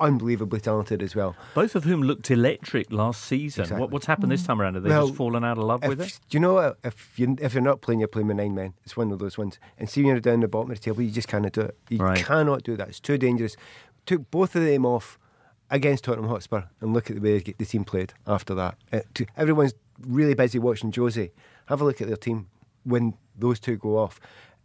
[0.00, 1.36] unbelievably talented as well.
[1.54, 3.62] Both of whom looked electric last season.
[3.62, 3.80] Exactly.
[3.80, 4.74] What, what's happened this time around?
[4.74, 6.20] Have they Well, just fallen out of love with If, it?
[6.28, 6.78] do you know what?
[6.82, 8.74] If you if you're not playing, you're playing with nine men.
[8.84, 9.58] It's one of those ones.
[9.78, 11.76] And see, when you're down the bottom of the table, you just cannot do it.
[11.88, 12.24] You Right.
[12.24, 12.88] cannot do that.
[12.88, 13.56] It's too dangerous.
[14.06, 15.18] Took both of them off
[15.70, 18.76] against Tottenham Hotspur, and look at the way the team played after that.
[18.92, 21.30] Uh, to- everyone's really busy watching Josie.
[21.66, 22.48] Have a look at their team
[22.82, 24.18] when those two go off.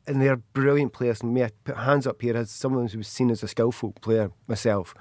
[0.08, 1.21] And they're brilliant players.
[1.21, 4.32] And may I put hands up here as someone who's seen as a skillful player
[4.48, 4.93] myself.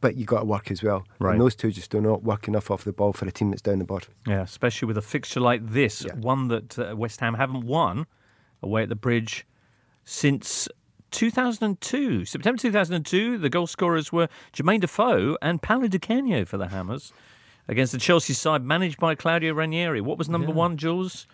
[0.00, 1.04] But you got to work as well.
[1.18, 1.32] Right.
[1.32, 3.62] And those two just do not work enough off the ball for a team that's
[3.62, 4.12] down the bottom.
[4.26, 6.14] Yeah, especially with a fixture like this, Yeah.
[6.14, 8.06] one that uh, West Ham haven't won
[8.62, 9.44] away at the Bridge
[10.04, 10.68] since
[11.10, 12.24] 2002.
[12.24, 17.12] September 2002, the goal scorers were Jermaine Defoe and Paolo Di Canio for the Hammers
[17.66, 20.00] against the Chelsea side managed by Claudio Ranieri.
[20.00, 21.26] What was number one, Jules?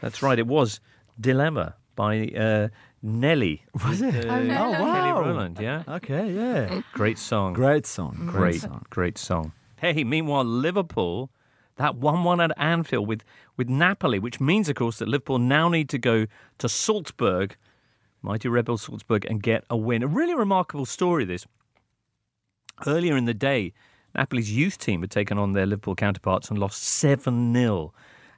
[0.00, 0.80] That's right, it was
[1.20, 2.68] Dilemma by uh,
[3.02, 3.64] Nelly.
[3.84, 4.26] Was it?
[4.26, 5.20] Oh, oh Kelly wow.
[5.20, 5.82] Rowland, yeah.
[5.88, 6.82] Okay, yeah.
[6.92, 7.52] Great song.
[7.52, 8.16] Great song.
[8.26, 8.86] Great, song.
[8.90, 9.52] great song.
[9.76, 11.30] Hey, meanwhile, Liverpool,
[11.76, 13.24] that 1 1 at Anfield with,
[13.56, 16.26] with Napoli, which means, of course, that Liverpool now need to go
[16.58, 17.56] to Salzburg,
[18.22, 20.04] mighty Red Bull Salzburg, and get a win.
[20.04, 21.44] A really remarkable story, this.
[22.86, 23.72] Earlier in the day,
[24.14, 27.92] Napoli's youth team had taken on their Liverpool counterparts and lost 7 0.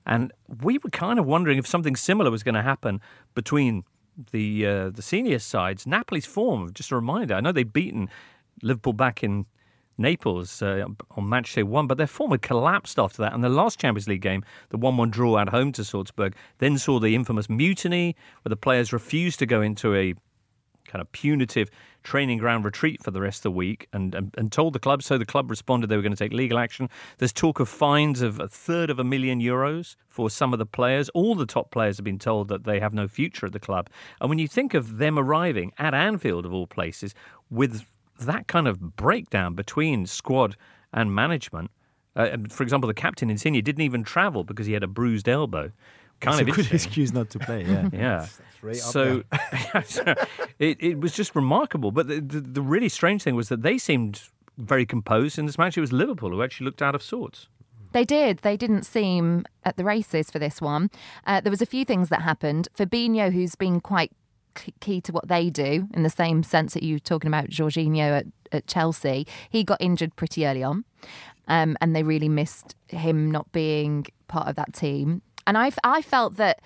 [0.07, 3.00] And we were kind of wondering if something similar was going to happen
[3.35, 3.85] between
[4.33, 5.87] the uh, the senior sides.
[5.87, 8.09] Napoli's form, just a reminder, I know they've beaten
[8.62, 9.46] Liverpool back in
[9.96, 13.33] Naples uh, on match day one, but their form had collapsed after that.
[13.33, 16.79] And the last Champions League game, the 1 1 draw at home to Salzburg, then
[16.79, 20.14] saw the infamous mutiny where the players refused to go into a
[20.95, 21.71] kind of punitive
[22.05, 25.03] training ground retreat for the rest of the week and, and, and told the club.
[25.03, 26.89] So the club responded they were going to take legal action.
[27.19, 30.67] There's talk of fines of a third of a million euros for some of the
[30.67, 31.09] players.
[31.09, 33.91] All the top players have been told that they have no future at the club.
[34.21, 37.13] And when you think of them arriving at Anfield, of all places,
[37.51, 37.85] with
[38.21, 40.57] that kind of breakdown between squad
[40.93, 41.73] and management,
[42.15, 45.73] uh, for example, the captain Insigne didn't even travel because he had a bruised elbow.
[46.25, 47.89] Kind It's of a good excuse not to play, yeah.
[47.93, 48.27] Yeah.
[48.63, 48.77] right
[49.85, 50.15] so
[50.59, 51.93] it, it was just remarkable.
[51.93, 54.23] But the, the, the really strange thing was that they seemed
[54.57, 55.77] very composed in this match.
[55.77, 57.49] It was Liverpool who actually looked out of sorts.
[57.93, 58.39] They did.
[58.39, 60.91] They didn't seem at the races for this one.
[61.27, 62.69] Uh, there was a few things that happened.
[62.77, 64.11] Fabinho, who's been quite
[64.81, 68.19] key to what they do, in the same sense that you were talking about Jorginho
[68.19, 70.85] at, at Chelsea, he got injured pretty early on,
[71.47, 75.23] um, and they really missed him not being part of that team.
[75.47, 76.61] And I, I felt that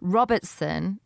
[0.00, 1.00] Robertson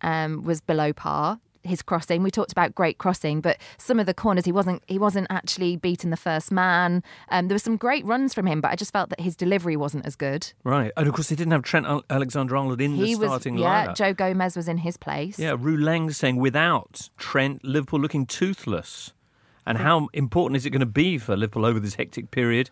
[0.00, 1.40] um, was below par.
[1.62, 4.98] His crossing, we talked about great crossing, but some of the corners he wasn't he
[4.98, 7.02] wasn't actually beating the first man.
[7.30, 9.74] Um, there were some great runs from him, but I just felt that his delivery
[9.74, 10.52] wasn't as good.
[10.62, 10.92] Right.
[10.94, 13.86] And of course, they didn't have Trent Alexander Arnold in he the was starting yeah.
[13.86, 13.96] lineup.
[13.96, 15.38] Joe Gomez was in his place.
[15.38, 19.14] Yeah, Rouleng saying without Trent, Liverpool looking toothless.
[19.66, 22.68] And how important is it going to be for Liverpool over this hectic period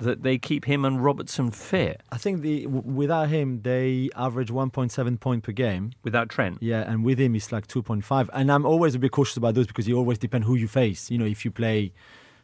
[0.00, 4.50] that they keep him and Robertson fit I think the w- without him they average
[4.50, 5.92] 1.7 point per game.
[6.02, 6.58] without Trent?
[6.60, 8.28] Yeah, and with him it's like 2.5.
[8.32, 11.10] And I'm always a bit cautious about those because it always depends who you face.
[11.10, 11.92] You know, if you play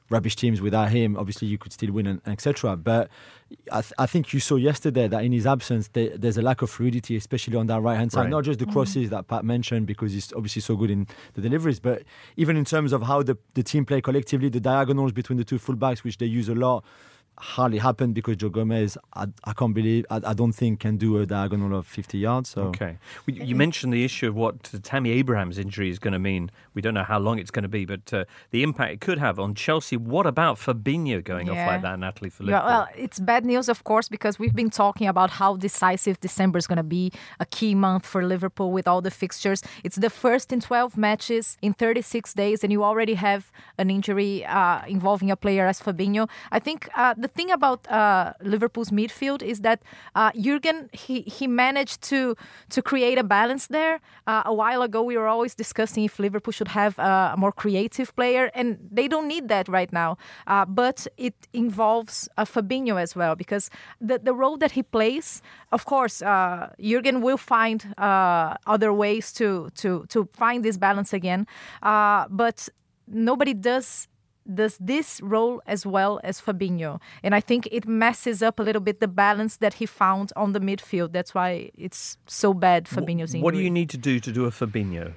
[0.08, 2.76] rubbish teams without him, obviously you could still win and, etc.
[2.76, 3.10] But
[3.72, 6.62] I, th- I think you saw yesterday that in his absence there, there's a lack
[6.62, 8.22] of fluidity, especially on that right hand side.
[8.22, 8.30] Right.
[8.30, 8.72] Not just the mm-hmm.
[8.72, 12.02] crosses that Pat mentioned because he's obviously so good in the deliveries, but
[12.36, 15.58] even in terms of how the, the team play collectively, the diagonals between the two
[15.58, 16.84] fullbacks, which they use a lot.
[17.38, 21.18] Hardly happened because Joe Gomez, I, I can't believe, I, I, don't think can do
[21.18, 22.50] a diagonal of 50 yards.
[22.50, 22.62] So.
[22.62, 22.98] Okay.
[23.26, 26.50] Well, you mentioned the issue of what Tammy Abraham's injury is going to mean.
[26.74, 29.18] We don't know how long it's going to be, but uh, the impact it could
[29.18, 29.96] have on Chelsea.
[29.96, 31.52] What about Fabinho going yeah.
[31.52, 34.70] off like that, Natalie, for Yeah, well, it's bad news, of course, because we've been
[34.70, 38.88] talking about how decisive December is going to be, a key month for Liverpool with
[38.88, 39.62] all the fixtures.
[39.84, 44.44] It's the first in 12 matches in 36 days, and you already have an injury
[44.44, 46.28] uh, involving a player as Fabinho.
[46.50, 49.82] I think uh, the thing about uh, Liverpool's midfield is that
[50.14, 52.36] uh, Jurgen he he managed to
[52.70, 54.00] to create a balance there.
[54.26, 58.14] Uh, a while ago, we were always discussing if Liverpool should have a more creative
[58.16, 60.16] player, and they don't need that right now.
[60.46, 65.42] Uh, but it involves uh, Fabinho as well because the the role that he plays,
[65.72, 71.46] of course, uh, Jurgen will find other ways to to to find this balance again.
[71.82, 72.68] but
[73.08, 74.08] nobody does
[74.54, 77.00] does this role as well as Fabinho.
[77.22, 80.52] And I think it messes up a little bit the balance that he found on
[80.52, 81.12] the midfield.
[81.12, 83.42] That's why it's so bad, Fabinho's injury.
[83.42, 85.14] What do you need to do to do a Fabinho?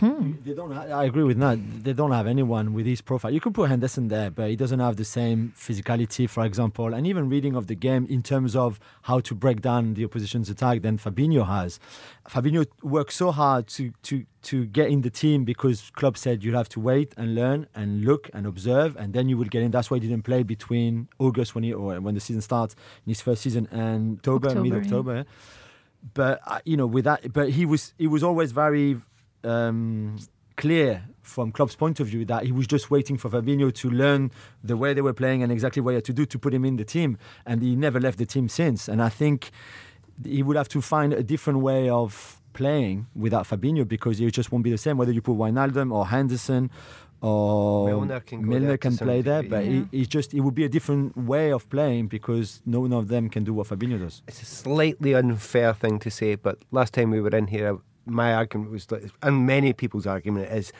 [0.00, 0.32] Hmm.
[0.44, 0.72] They don't.
[0.72, 1.58] I agree with that.
[1.84, 3.30] They don't have anyone with his profile.
[3.30, 7.06] You could put Henderson there, but he doesn't have the same physicality, for example, and
[7.06, 10.82] even reading of the game in terms of how to break down the opposition's attack
[10.82, 11.78] than Fabinho has.
[12.28, 16.54] Fabinho worked so hard to to to get in the team because club said you
[16.54, 19.70] have to wait and learn and look and observe, and then you will get in.
[19.70, 22.74] That's why he didn't play between August when he or when the season starts
[23.06, 25.16] in his first season and October, mid October.
[25.16, 25.22] Yeah.
[26.12, 28.98] But uh, you know, with that, but he was he was always very
[29.46, 30.18] um,
[30.56, 34.30] clear from Klopp's point of view that he was just waiting for Fabinho to learn
[34.62, 36.64] the way they were playing and exactly what he had to do to put him
[36.64, 37.18] in the team.
[37.44, 38.88] And he never left the team since.
[38.88, 39.50] And I think
[40.24, 44.50] he would have to find a different way of playing without Fabinho because it just
[44.50, 46.70] won't be the same whether you put Wijnaldum or Henderson
[47.20, 49.84] or Milner can, Milner can play there, but yeah.
[49.90, 53.42] it, just it would be a different way of playing because none of them can
[53.42, 54.22] do what Fabinho does.
[54.28, 58.34] It's a slightly unfair thing to say, but last time we were in here, my
[58.34, 58.86] argument was,
[59.22, 60.72] and many people's argument is,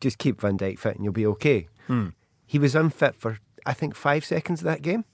[0.00, 1.68] just keep Van Dijk fit and you'll be okay.
[1.86, 2.08] Hmm.
[2.46, 5.04] He was unfit for I think five seconds of that game.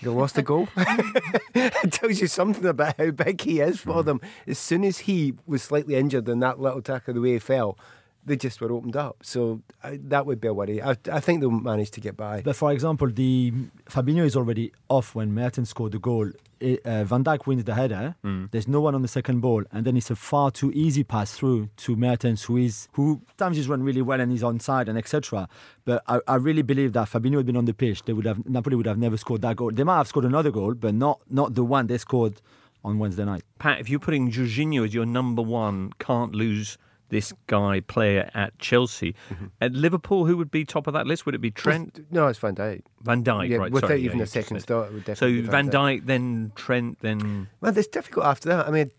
[0.00, 0.68] They lost a goal.
[0.76, 4.06] it tells you something about how big he is for hmm.
[4.06, 4.20] them.
[4.46, 7.76] As soon as he was slightly injured in that little tackle, the way he fell,
[8.24, 9.16] they just were opened up.
[9.22, 10.80] So uh, that would be a worry.
[10.80, 12.42] I, I, think they'll manage to get by.
[12.42, 13.52] But for example, the
[13.90, 16.30] Fabinho is already off when Mertens scored the goal.
[16.60, 18.16] It, uh, Van Dijk wins the header.
[18.24, 18.50] Mm.
[18.50, 21.32] There's no one on the second ball, and then it's a far too easy pass
[21.32, 24.88] through to Mertens, who is who times he's run really well and he's on side
[24.88, 25.48] and etc.
[25.84, 28.46] But I, I, really believe that Fabinho had been on the pitch, they would have
[28.48, 29.70] Napoli would have never scored that goal.
[29.70, 32.40] They might have scored another goal, but not not the one they scored
[32.84, 33.42] on Wednesday night.
[33.58, 38.58] Pat, if you're putting Jorginho as your number one, can't lose this guy player at
[38.58, 39.14] Chelsea.
[39.30, 39.46] Mm-hmm.
[39.60, 41.26] At Liverpool, who would be top of that list?
[41.26, 42.00] Would it be Trent?
[42.10, 42.82] No, it's Van Dijk.
[43.02, 43.72] Van Dijk, yeah, right?
[43.72, 45.44] Without sorry, even yeah, a second start, it would definitely.
[45.44, 47.48] So Van, Dijk, then Trent, then.
[47.60, 48.68] Well, it's difficult after that.
[48.68, 48.90] I mean,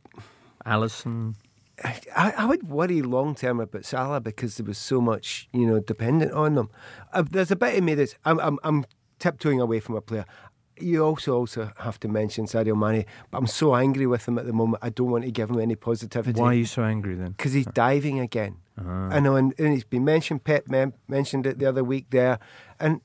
[0.65, 1.35] Alisson.
[1.83, 5.79] I, I would worry long term about Salah because there was so much, you know,
[5.79, 6.69] dependent on them.
[7.13, 8.85] Uh, there's a bit of me that's I'm, I'm, I'm
[9.19, 10.25] tiptoeing away from a player
[10.81, 14.45] you also also have to mention Sadio Mane, but I'm so angry with him at
[14.45, 14.83] the moment.
[14.83, 16.39] I don't want to give him any positivity.
[16.39, 17.31] Why are you so angry then?
[17.31, 18.57] Because he's diving again.
[18.77, 19.09] Uh-huh.
[19.11, 20.43] I know, and, and it's been mentioned.
[20.43, 20.67] Pep
[21.07, 22.39] mentioned it the other week there,
[22.79, 23.01] and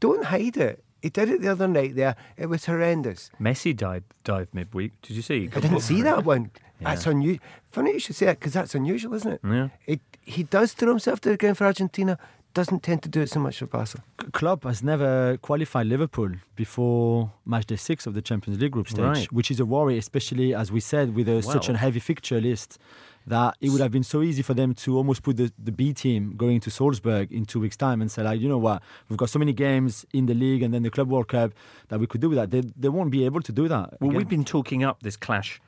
[0.00, 0.82] don't hide it.
[1.02, 2.14] He did it the other night there.
[2.36, 3.30] It was horrendous.
[3.40, 4.92] Messi died dived midweek.
[5.02, 5.50] Did you see?
[5.54, 6.52] I didn't see that one.
[6.80, 6.90] Yeah.
[6.90, 7.44] That's unusual.
[7.70, 9.40] Funny you should say that because that's unusual, isn't it?
[9.44, 9.68] Yeah.
[9.86, 12.18] It, he does throw himself to the ground for Argentina
[12.54, 14.02] doesn't tend to do it so much for Barca.
[14.32, 19.00] Klopp has never qualified Liverpool before match day six of the Champions League group stage,
[19.00, 19.32] right.
[19.32, 21.42] which is a worry, especially as we said, with a, well.
[21.42, 22.78] such a heavy fixture list.
[23.24, 25.92] That it would have been so easy for them to almost put the, the B
[25.92, 29.16] team going to Salzburg in two weeks' time and say, like, you know what, we've
[29.16, 31.52] got so many games in the league and then the Club World Cup
[31.86, 32.50] that we could do that.
[32.50, 34.00] They, they won't be able to do that.
[34.00, 34.16] Well, again.
[34.16, 35.60] we've been talking up this clash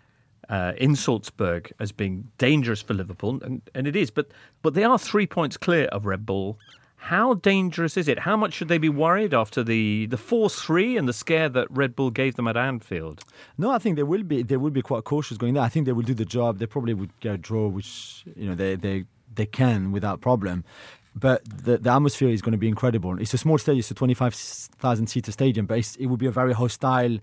[0.48, 4.10] uh, in Salzburg as being dangerous for Liverpool, and, and it is.
[4.10, 4.28] But
[4.62, 6.58] but they are three points clear of Red Bull.
[6.96, 8.18] How dangerous is it?
[8.18, 11.70] How much should they be worried after the the four three and the scare that
[11.70, 13.24] Red Bull gave them at Anfield?
[13.58, 14.42] No, I think they will be.
[14.42, 15.62] They will be quite cautious going there.
[15.62, 16.58] I think they will do the job.
[16.58, 19.04] They probably would get a draw, which you know they they
[19.34, 20.64] they can without problem.
[21.14, 23.20] But the, the atmosphere is going to be incredible.
[23.20, 26.52] It's a small stadium, it's a 25,000 seater stadium, but it will be a very
[26.52, 27.18] hostile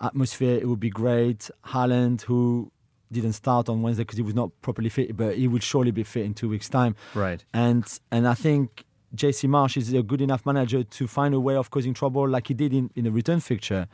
[0.00, 0.58] atmosphere.
[0.58, 1.50] It would be great.
[1.66, 2.70] Haaland, who
[3.12, 6.02] didn't start on Wednesday because he was not properly fit, but he will surely be
[6.02, 6.96] fit in two weeks' time.
[7.14, 7.44] Right.
[7.54, 11.56] And and I think Jesse Marsch is a good enough manager to find a way
[11.56, 13.86] of causing trouble like he did in, in the return fixture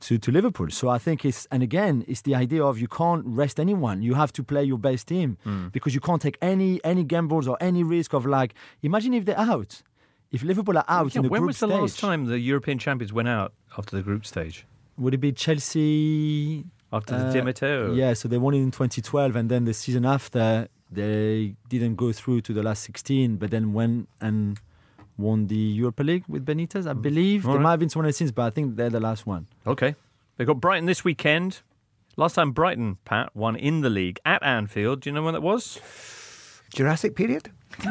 [0.00, 0.70] to, to Liverpool.
[0.70, 4.02] So I think it's and again it's the idea of you can't rest anyone.
[4.02, 5.72] You have to play your best team mm.
[5.72, 9.38] because you can't take any any gambles or any risk of like imagine if they're
[9.38, 9.82] out
[10.30, 12.78] if Liverpool are out Yeah, in the when was the stage, last time the European
[12.78, 14.66] champions went out after the group stage?
[14.98, 16.64] Would it be Chelsea?
[16.92, 17.92] After the Uh, Di Matteo?
[17.94, 22.12] Yeah, so they won it in 2012, and then the season after they didn't go
[22.12, 24.60] through to the last 16, but then went and
[25.18, 27.42] won the Europa League with Benitez, I believe.
[27.42, 27.44] Mm.
[27.46, 27.62] All There right.
[27.64, 29.46] might have been someone since, but I think they're the last one.
[29.66, 29.96] Okay.
[30.36, 31.62] They've got Brighton this weekend.
[32.16, 35.00] Last time Brighton, Pat, won in the league at Anfield.
[35.00, 35.80] Do you know when that was?
[36.72, 37.50] Jurassic period?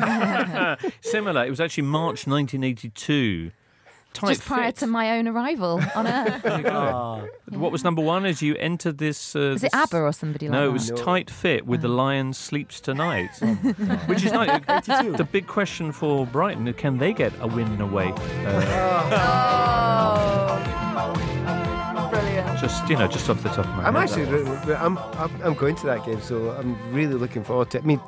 [1.01, 1.45] Similar.
[1.45, 3.51] It was actually March 1982.
[4.13, 4.77] Tight Just prior fit.
[4.77, 6.43] to my own arrival on Earth.
[6.43, 7.59] There you.
[7.59, 9.35] What was number one as you entered this?
[9.35, 10.69] Uh, Was it ABBA or somebody like No, that?
[10.69, 10.95] it was No.
[10.97, 13.31] Tight Fit with The Lion Sleeps Tonight.
[14.07, 14.61] Which is nice.
[14.69, 15.13] 82.
[15.17, 18.13] The big question for Brighton can they get a win away?
[18.45, 19.69] Uh,
[22.09, 22.59] Brilliant.
[22.59, 24.03] just, you know, just off the top of my I'm head.
[24.03, 27.71] actually, re- re- I'm, I'm, I'm going to that game, so I'm really looking forward
[27.71, 27.83] to it.
[27.83, 27.99] I mean,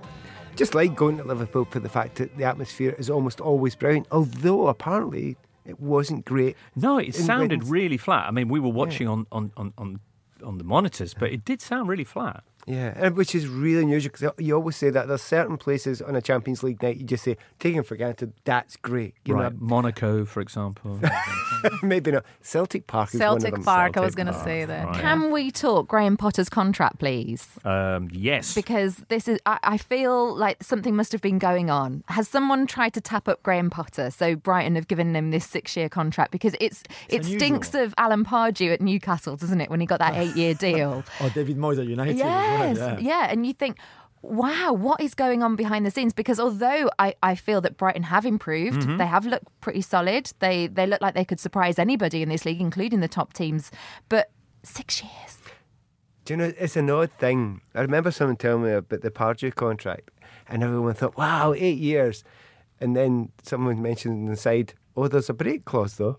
[0.56, 4.08] just like going to Liverpool for the fact that the atmosphere is almost always brilliant,
[4.12, 6.56] although apparently it wasn't great.
[6.76, 8.28] No, it sounded really flat.
[8.28, 10.00] I mean, we were watching on, on, on, on,
[10.44, 12.44] on the monitors, but it did sound really flat.
[12.66, 16.16] Yeah, and which is really unusual because you always say that there's certain places on
[16.16, 19.14] a Champions League night you just say, taking for granted, that's great.
[19.24, 19.54] You right.
[19.60, 21.00] Monaco, for example.
[21.84, 22.26] maybe not.
[22.42, 23.64] Celtic Park is one of Celtic them.
[23.64, 24.88] Park, I was going to say that.
[24.88, 25.00] right.
[25.02, 27.48] Can we talk Graham Potter's contract, please?
[27.66, 28.56] um, yes.
[28.56, 32.04] Because this is, I, I feel like something must have been going on.
[32.08, 34.10] Has someone tried to tap up Graham Potter?
[34.10, 37.40] So Brighton have given him this six-year contract because it's, it unusual.
[37.40, 39.70] stinks of Alan Pardew at Newcastle, doesn't it?
[39.70, 41.04] When he got that eight-year deal.
[41.22, 42.16] Or David Moyes at United.
[42.16, 43.28] as yes, well, yeah.
[43.30, 43.78] and you think.
[44.28, 46.12] Wow, what is going on behind the scenes?
[46.12, 48.98] Because although I, I feel that Brighton have improved, Mm-hmm.
[48.98, 50.34] they have looked pretty solid.
[50.40, 53.70] They they look like they could surprise anybody in this league, including the top teams.
[54.10, 54.32] But
[54.64, 55.38] six years.
[56.24, 57.62] Do you know, it's an odd thing.
[57.76, 60.10] I remember someone telling me about the Pardew contract,
[60.50, 62.24] and everyone thought, wow, eight years.
[62.82, 66.18] And then someone mentioned on the side, oh, there's a break clause, though.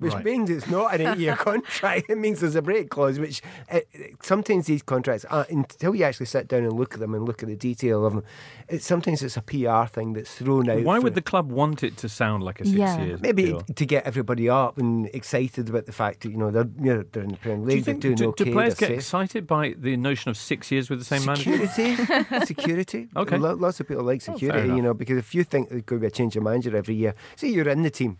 [0.00, 0.24] Which Right.
[0.24, 2.06] means it's not an eight-year contract.
[2.08, 3.18] It means there's a break clause.
[3.18, 3.80] Which uh,
[4.22, 7.42] sometimes these contracts, are, until you actually sit down and look at them and look
[7.42, 8.24] at the detail of them,
[8.68, 10.82] it, sometimes it's a PR thing that's thrown out.
[10.84, 12.98] Why for- would the club want it to sound like a six Yeah.
[13.04, 13.60] years maybe deal?
[13.60, 17.04] to get everybody up and excited about the fact that you know they're you know,
[17.12, 18.44] they're in the Premier Do you League, think they're doing do, okay.
[18.44, 18.96] do players get safe.
[18.98, 21.66] excited by the notion of six years with the same manager?
[21.68, 23.08] Security, security.
[23.16, 23.36] Okay.
[23.36, 26.04] Lots of people like Oh, security, you know, because if you think there's going to
[26.04, 28.18] be a change of manager every year, say you're in the team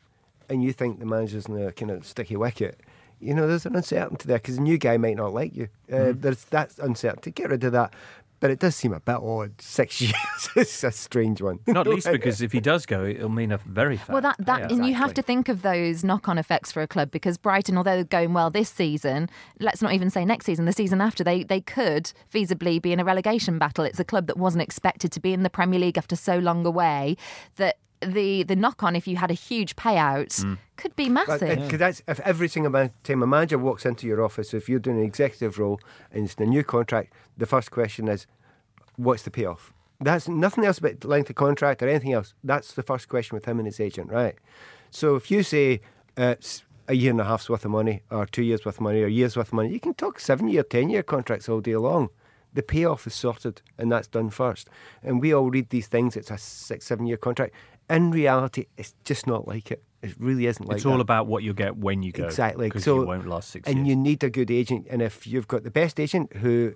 [0.50, 2.80] and you think the manager's in a kind of sticky wicket,
[3.20, 5.68] you know, there's an uncertainty there because the new guy might not like you.
[5.90, 6.20] Uh, Mm-hmm.
[6.20, 7.30] There's that uncertainty.
[7.30, 7.94] Get rid of that.
[8.40, 9.52] But it does seem a bit odd.
[9.60, 10.14] Six years
[10.56, 11.58] is a strange one.
[11.66, 14.08] Not least because if he does go, it'll mean a very fat.
[14.08, 14.72] Well, that, that payout.
[14.72, 17.96] and you have to think of those knock-on effects for a club because Brighton, although
[17.96, 21.44] they're going well this season, let's not even say next season, the season after, they
[21.44, 23.84] they could feasibly be in a relegation battle.
[23.84, 26.64] It's a club that wasn't expected to be in the Premier League after so long
[26.64, 27.18] away.
[27.56, 31.60] That the the knock-on, if you had a huge payout, could be massive.
[31.60, 34.98] Because that's if every single time a manager walks into your office, if you're doing
[34.98, 35.80] an executive role
[36.12, 38.26] and it's a new contract, the first question is,
[38.96, 39.72] what's the payoff?
[40.00, 42.32] That's nothing else about length of contract or anything else.
[42.42, 44.34] That's the first question with him and his agent, right?
[44.90, 45.82] So if you say
[46.18, 48.80] uh, it's a year and a half's worth of money, or two years worth of
[48.80, 51.60] money, or year's worth of money, you can talk seven year, ten year contracts all
[51.60, 52.08] day long.
[52.52, 54.68] The payoff is sorted, and that's done first.
[55.02, 56.16] And we all read these things.
[56.16, 57.54] It's a six, seven year contract.
[57.90, 59.82] In reality, it's just not like it.
[60.02, 60.76] It really isn't like it.
[60.76, 60.90] it's that.
[60.90, 62.24] all about what you get when you go.
[62.24, 62.68] Exactly.
[62.68, 63.88] Because so you won't last six and years.
[63.88, 64.86] you need a good agent.
[64.88, 66.74] And if you've got the best agent, who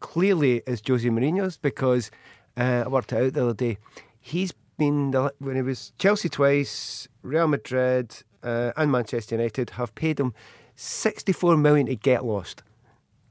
[0.00, 2.10] clearly is Jose Mourinho's, because
[2.56, 3.78] uh, I worked it out the other day.
[4.20, 9.94] He's been the, when he was Chelsea twice, Real Madrid, uh, and Manchester United have
[9.94, 10.32] paid him
[10.76, 12.62] sixty-four million to get lost.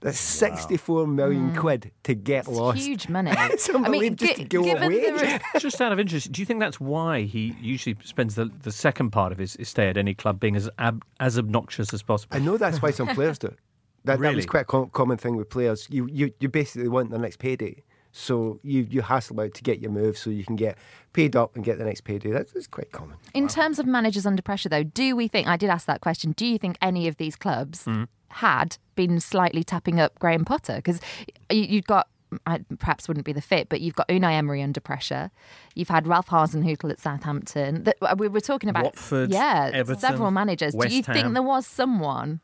[0.02, 1.58] That's sixty-four million hmm.
[1.58, 2.80] quid to get It's lost.
[2.80, 3.32] huge money.
[3.38, 5.12] It's unbelievable just to go away.
[5.12, 8.72] the, Just out of interest, do you think that's why he usually spends the, the
[8.72, 12.02] second part of his, his stay at any club being as ab, as obnoxious as
[12.02, 12.36] possible?
[12.36, 13.60] I know that's why some players do it.
[14.06, 15.88] That, that was quite a com- common thing with players.
[15.92, 19.80] You, you you basically want the next payday, so you you hassle out to get
[19.80, 20.78] your move so you can get
[21.14, 22.32] paid up and get the next payday.
[22.32, 23.18] That's, that's quite common.
[23.34, 26.32] In terms of managers under pressure, though, do we think, I did ask that question,
[26.32, 28.08] do you think any of these clubs Mm.
[28.30, 30.78] had been slightly tapping up Graham Potter?
[30.78, 31.02] Because
[31.50, 32.08] you, you've got,
[32.46, 35.32] I, perhaps wouldn't be the fit, but you've got Unai Emery under pressure.
[35.76, 37.84] You've had Ralph Hasenhüttl at Southampton.
[37.84, 40.74] That, we were talking about, Watford, yeah, Everton, several managers.
[40.74, 41.14] West do you Ham.
[41.14, 42.40] think there was someone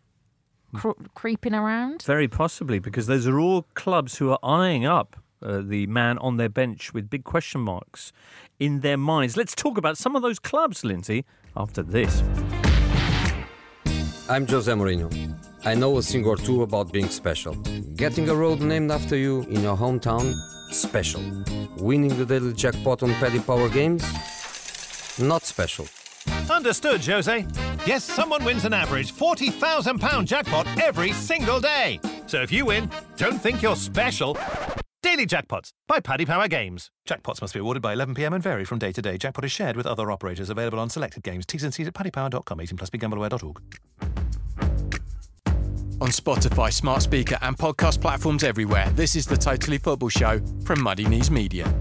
[1.14, 2.04] creeping around?
[2.04, 6.38] Very possibly, because those are all clubs who are eyeing up uh, the man on
[6.38, 8.12] their bench with big question marks
[8.60, 9.38] in their minds.
[9.38, 12.24] Let's talk about some of those clubs, Lindsay, after this.
[14.30, 15.10] I'm Jose Mourinho.
[15.64, 17.54] I know a thing or two about being special.
[17.96, 20.34] Getting a road named after you in your hometown,
[20.72, 21.22] special.
[21.78, 24.04] Winning the daily jackpot on Paddy Power games,
[25.20, 25.88] not special.
[26.50, 27.46] Understood, Jose.
[27.86, 32.00] Yes, someone wins an average £40,000 jackpot every single day.
[32.26, 34.38] So if you win, don't think you're special.
[35.08, 36.92] Daily Jackpots by Paddy Power Games.
[37.08, 39.18] Jackpots must be awarded by 11pm and vary from day to day.
[39.18, 41.46] Jackpot is shared with other operators available on selected games.
[41.46, 42.60] T's and C's at paddypower.com.
[42.60, 43.62] 18 plus BeGambleAware.org.
[46.02, 50.82] On Spotify, smart speaker, and podcast platforms everywhere, this is the Totally Football Show from
[50.82, 51.74] Muddy Knees Media.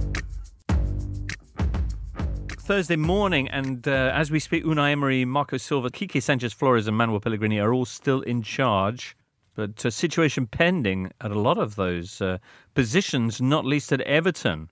[2.60, 6.96] Thursday morning, and uh, as we speak, Unai Emery, Marco Silva, Quique Sanchez Flores, and
[6.96, 9.16] Manuel Pellegrini are all still in charge.
[9.56, 12.38] But a situation pending at a lot of those uh,
[12.74, 14.68] positions, not least at Everton,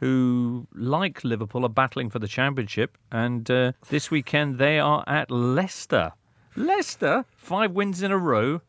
[0.00, 2.98] who, like Liverpool, are battling for the championship.
[3.12, 6.12] And uh, this weekend they are at Leicester.
[6.56, 8.60] Leicester, five wins in a row,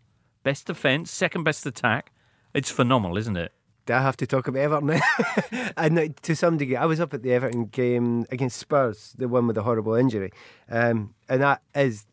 [0.43, 2.11] best defence, second best attack.
[2.53, 3.51] It's phenomenal, isn't it?
[3.89, 5.01] I have to talk about Everton?
[5.77, 9.47] and to some degree, I was up at the Everton game against Spurs, the one
[9.47, 10.31] with the horrible injury,
[10.69, 12.05] um, and that is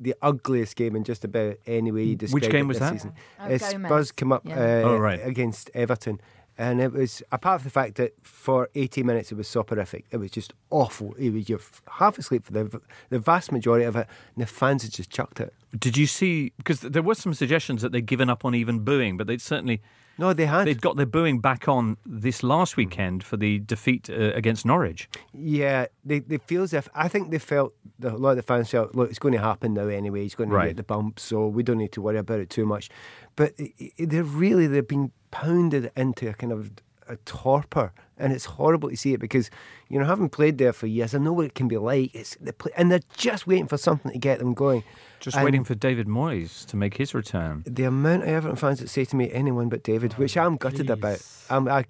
[0.00, 2.88] the ugliest game in just about any way you describe Which game it was this
[2.90, 2.94] that?
[2.94, 3.12] season.
[3.38, 3.88] Oh, Uh, Gomez.
[3.88, 4.54] Spurs come up Yeah.
[4.58, 5.20] uh, Oh, right.
[5.24, 6.20] against Everton,
[6.58, 10.04] and it was apart from the fact that for 80 minutes it was soporific.
[10.10, 11.14] It was just awful.
[11.14, 12.80] It was you're f- half asleep for the
[13.10, 15.52] the vast majority of it, and the fans had just chucked it.
[15.78, 16.52] Did you see?
[16.56, 19.80] Because there were some suggestions that they'd given up on even booing, but they'd certainly
[20.18, 20.66] No, they had.
[20.66, 25.08] they'd got their booing back on this last weekend for the defeat uh, against Norwich.
[25.32, 28.42] Yeah, they, they feel as if I think they felt the, a lot of the
[28.42, 30.22] fans felt look, it's going to happen now anyway.
[30.22, 30.68] He's going to Right.
[30.68, 32.90] get the bump, so we don't need to worry about it too much.
[33.36, 33.54] But
[33.98, 36.70] they're really they've been pounded into a kind of
[37.08, 39.50] a torpor, and it's horrible to see it because
[39.88, 42.14] you know having played there for years, I know what it can be like.
[42.14, 44.84] It's the play, and they're just waiting for something to get them going.
[45.20, 47.62] Just And waiting for David Moyes to make his return.
[47.66, 50.90] the amount of Everton fans that say to me, anyone but David, which I'm gutted
[50.90, 51.18] about.
[51.48, 51.84] I'm, I,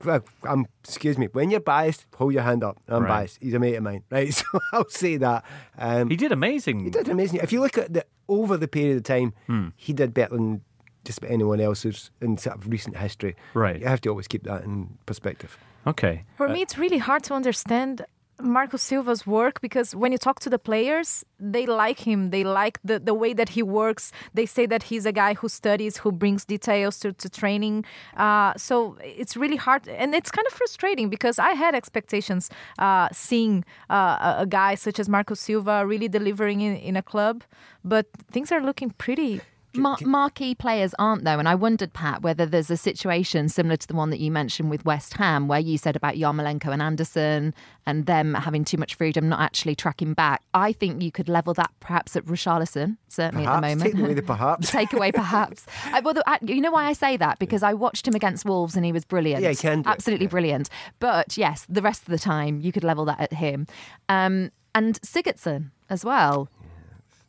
[0.44, 2.78] I'm, excuse me, when you're biased, hold your hand up.
[2.86, 3.08] I'm Right.
[3.08, 3.38] biased.
[3.42, 4.32] He's a mate of mine, right?
[4.32, 5.44] So I'll say that.
[5.78, 6.84] Um, He did amazing.
[6.84, 7.40] he did amazing.
[7.42, 9.68] If you look at the over the period of time, Hmm.
[9.76, 10.60] he did better than
[11.04, 13.34] just about anyone else who's in sort of recent history.
[13.52, 13.80] Right.
[13.80, 15.58] You have to always keep that in perspective.
[15.86, 16.24] Okay.
[16.36, 18.04] For me, it's really hard to understand
[18.40, 22.30] Marco Silva's work because when you talk to the players, they like him.
[22.30, 24.10] They like the, the way that he works.
[24.32, 27.84] They say that he's a guy who studies, who brings details to, to training.
[28.16, 29.88] Uh, so it's really hard.
[29.88, 34.74] And it's kind of frustrating because I had expectations uh, seeing uh, a, a guy
[34.74, 37.44] such as Marco Silva really delivering in, in a club.
[37.84, 39.42] But things are looking pretty.
[39.76, 43.86] Mar- marquee players aren't though, and I wondered, Pat, whether there's a situation similar to
[43.86, 47.54] the one that you mentioned with West Ham, where you said about Yarmolenko and Anderson
[47.86, 50.42] and them having too much freedom, not actually tracking back.
[50.54, 53.56] I think you could level that perhaps at Richarlison, certainly Perhaps.
[53.56, 53.92] at the moment.
[53.92, 54.70] Take away the perhaps.
[54.70, 55.66] Take away perhaps.
[55.86, 57.38] I, well, I, you know why I say that?
[57.38, 59.42] Because I watched him against Wolves and he was brilliant.
[59.42, 60.30] Yeah, he can do Absolutely yeah.
[60.30, 60.70] brilliant.
[61.00, 63.66] But yes, the rest of the time you could level that at him.
[64.08, 66.48] Um, and Sigurdsson as well.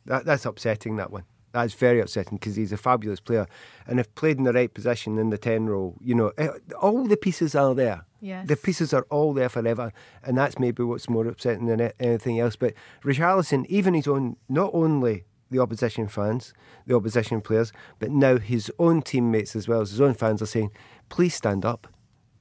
[0.06, 1.24] That, that's upsetting, that one.
[1.56, 3.46] That's very upsetting because he's a fabulous player.
[3.86, 6.50] And if played in the right position in the 10 role, you know, eh,
[6.82, 8.04] all the pieces are there.
[8.20, 8.46] Yes.
[8.46, 9.90] The pieces are all there forever.
[10.22, 12.56] And that's maybe what's more upsetting than anything else.
[12.56, 16.52] But Richarlison, even his own, not only the opposition fans,
[16.86, 20.46] the opposition players, but now his own teammates as well as his own fans are
[20.46, 20.72] saying,
[21.08, 21.86] please stand up.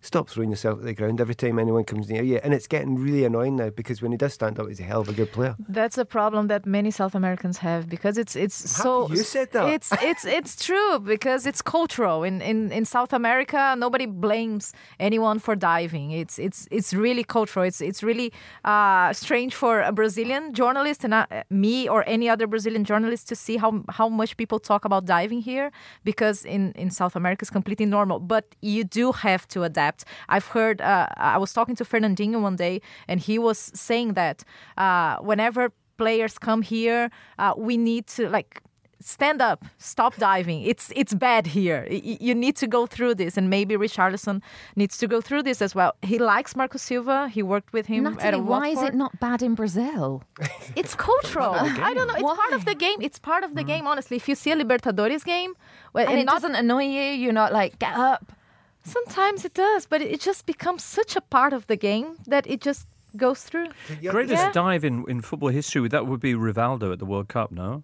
[0.06, 2.40] Stop throwing yourself at the ground every time anyone comes near you.
[2.44, 5.02] And it's getting really annoying now because when he does stand up, he's a hell
[5.02, 5.56] of a good player.
[5.68, 9.68] That's a problem that many South Americans have because it's it's so you said that.
[9.76, 15.40] it's it's it's true because it's cultural in, in, in South America nobody blames anyone
[15.40, 18.32] for diving it's it's it's really cultural it's it's really
[18.64, 23.36] uh, strange for a Brazilian journalist and uh, me or any other Brazilian journalist to
[23.36, 25.72] see how how much people talk about diving here
[26.04, 29.95] because in in South America it's completely normal but you do have to adapt
[30.30, 34.44] I've heard uh, I was talking to Fernandinho one day and he was saying that
[34.78, 38.62] uh, whenever players come here, uh, we need to like
[39.02, 40.64] stand up, stop diving.
[40.64, 41.86] It's it's bad here.
[41.92, 44.42] Y- y- You need to go through this, and maybe Richarlison
[44.76, 45.92] needs to go through this as well.
[46.02, 47.28] He likes Marco Silva.
[47.30, 50.24] He worked with him at a why is it not bad in Brazil?
[50.76, 51.54] It's cultural.
[51.90, 52.16] I don't know.
[52.16, 52.98] It's part of the game.
[53.02, 53.86] It's part of the game.
[53.86, 55.54] Honestly, if you see a Libertadores game,
[55.94, 57.06] well, And, it not- doesn't annoy you?
[57.22, 58.32] You're not like, get up.
[58.86, 62.62] Sometimes it does, but it just becomes such a part of the game that it
[62.62, 63.68] just goes through.
[64.08, 64.52] Greatest Yeah.
[64.52, 67.84] dive in, in football history, that would be Rivaldo at the World Cup, no?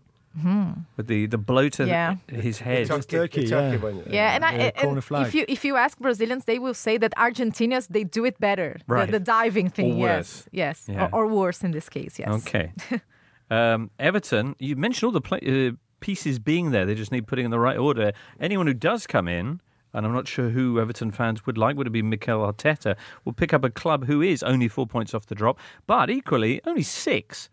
[0.98, 2.16] With the, the blow to Yeah.
[2.30, 2.88] his head.
[2.88, 3.84] Turkey, Turkey, the Turkey yeah.
[3.84, 4.04] one.
[4.10, 6.98] Yeah, and, I, the and corner if you if you ask Brazilians, they will say
[6.98, 8.78] that Argentinians they do it better.
[8.88, 9.12] The- Right.
[9.12, 10.48] The, diving thing, Or yes, worse.
[10.54, 11.10] yes, Yeah.
[11.12, 12.30] or, or worse in this case, yes.
[12.30, 12.72] Okay.
[13.52, 16.86] um, Everton, you mentioned all the play, uh, pieces being there.
[16.86, 18.14] They just need putting in the right order.
[18.40, 19.60] Anyone who does come in,
[19.94, 23.34] and I'm not sure who Everton fans would like, would it be Mikel Arteta, will
[23.34, 26.84] pick up a club who is only four points off the drop, but equally only
[26.84, 27.50] six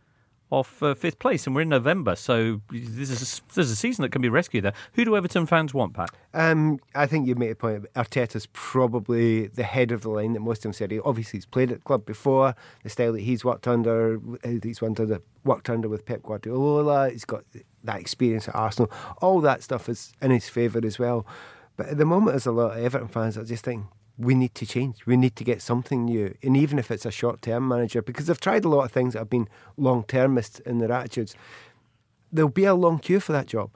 [0.50, 4.02] off uh, fifth place, and we're in November, so this is a, there's a season
[4.02, 4.72] that can be rescued there.
[4.94, 6.10] Who do Everton fans want, Pat?
[6.32, 7.86] Um, I think you made a point.
[7.94, 10.90] Arteta's probably the head of the line that most of them said.
[10.90, 12.54] He, obviously, he's played at the club before.
[12.82, 17.10] The style that he's worked under, uh, he's under, worked under with Pep Guardiola.
[17.10, 17.44] He's got
[17.84, 18.90] that experience at Arsenal.
[19.20, 21.26] All that stuff is in his favour as well.
[21.78, 23.86] But at the moment, there's a lot of Everton fans that just think
[24.18, 25.06] we need to change.
[25.06, 26.34] We need to get something new.
[26.42, 29.12] And even if it's a short term manager, because they've tried a lot of things
[29.12, 31.36] that have been long termist in their attitudes,
[32.32, 33.70] there'll be a long queue for that job.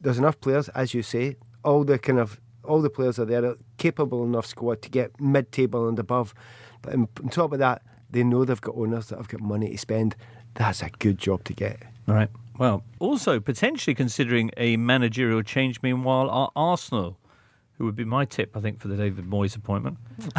[0.00, 3.54] There's enough players, as you say, all the kind of all the players are there,
[3.78, 6.34] capable enough squad to get mid table and above.
[6.82, 9.78] But on top of that, they know they've got owners that have got money to
[9.78, 10.16] spend.
[10.54, 11.80] That's a good job to get.
[12.08, 12.30] Right.
[12.58, 17.16] Well, also potentially considering a managerial change, meanwhile, are Arsenal
[17.78, 19.96] who would be my tip, I think, for the David Moyes appointment.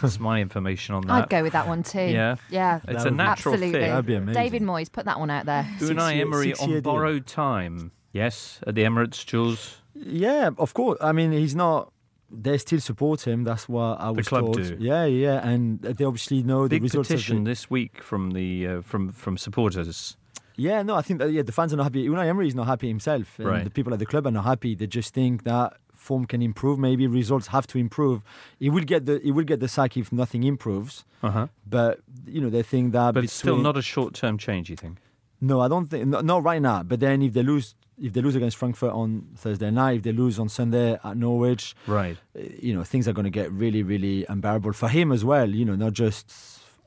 [0.00, 1.12] That's my information on that.
[1.12, 2.00] I'd go with that one too.
[2.02, 3.72] Yeah, yeah, it's a natural absolutely.
[3.80, 3.88] fit.
[3.88, 4.42] That'd be amazing.
[4.42, 5.62] David Moyes, put that one out there.
[5.78, 6.92] Unai year- Emery six-year on deal.
[6.92, 7.92] borrowed time.
[8.12, 9.80] Yes, at the Emirates, Jules.
[9.94, 10.98] Yeah, of course.
[11.00, 11.90] I mean, he's not.
[12.30, 13.44] They still support him.
[13.44, 14.56] That's what I was club told.
[14.56, 14.76] do.
[14.80, 17.10] Yeah, yeah, and they obviously know the Big results.
[17.10, 20.16] of petition the- this week from the uh, from from supporters.
[20.56, 22.06] Yeah, no, I think that yeah, the fans are not happy.
[22.08, 23.64] Unai Emery is not happy himself, and Right.
[23.64, 24.74] the people at the club are not happy.
[24.74, 25.74] They just think that
[26.08, 26.76] form can improve.
[26.88, 28.16] Maybe results have to improve.
[28.64, 30.94] He will get the he will get the sack if nothing improves.
[31.22, 31.46] Uh huh.
[31.76, 31.92] But
[32.34, 33.10] you know they think that.
[33.14, 34.64] But it's still not a short term change.
[34.72, 34.98] You think?
[35.40, 36.06] No, I don't think.
[36.06, 36.82] No, not right now.
[36.90, 37.74] But then if they lose,
[38.06, 41.74] if they lose against Frankfurt on Thursday night, if they lose on Sunday at Norwich,
[41.86, 42.16] Right.
[42.38, 45.48] uh, you know things are going to get really, really unbearable for him as well.
[45.60, 46.32] You know, not just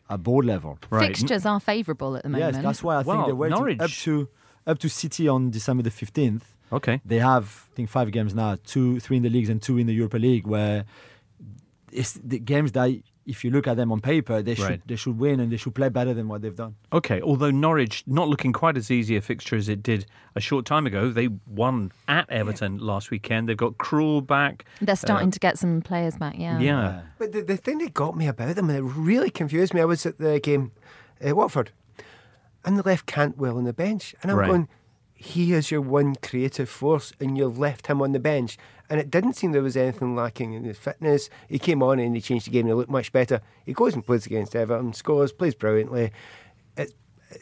[0.10, 0.80] at board level.
[0.90, 1.08] Right.
[1.08, 2.54] Fixtures are favourable at the moment.
[2.56, 4.28] Yes, that's why I think Well, they're waiting Norwich- up to
[4.66, 6.46] up to City on December the fifteenth.
[6.72, 7.02] Okay.
[7.06, 9.88] They have, I think, five games now, two, three in the leagues and two in
[9.88, 10.86] the Europa League, where
[11.92, 12.90] it's the games that,
[13.26, 14.88] if you look at them on paper, they should Right.
[14.88, 16.76] they should win and they should play better than what they've done.
[16.94, 20.06] Okay, although Norwich not looking quite as easy a fixture as it did
[20.36, 21.10] a short time ago.
[21.10, 23.50] They won at Everton last weekend.
[23.50, 24.64] They've got Krul back.
[24.82, 26.36] They're starting uh, to get some players back.
[26.38, 26.60] Yeah.
[26.60, 27.02] Yeah.
[27.18, 29.86] But the, the thing that got me about them, and it really confused me, I
[29.86, 30.72] was at the game
[31.20, 31.72] at Watford,
[32.64, 34.16] and they left Cantwell on the bench.
[34.22, 34.48] And I'm Right.
[34.48, 34.68] going,
[35.18, 38.58] he is your one creative force, and you left him on the bench.
[38.90, 41.30] And it didn't seem there was anything lacking in his fitness.
[41.50, 43.42] He came on and he changed the game and he looked much better.
[43.66, 46.12] He goes and plays against Everton, scores, plays brilliantly.
[46.78, 46.94] It,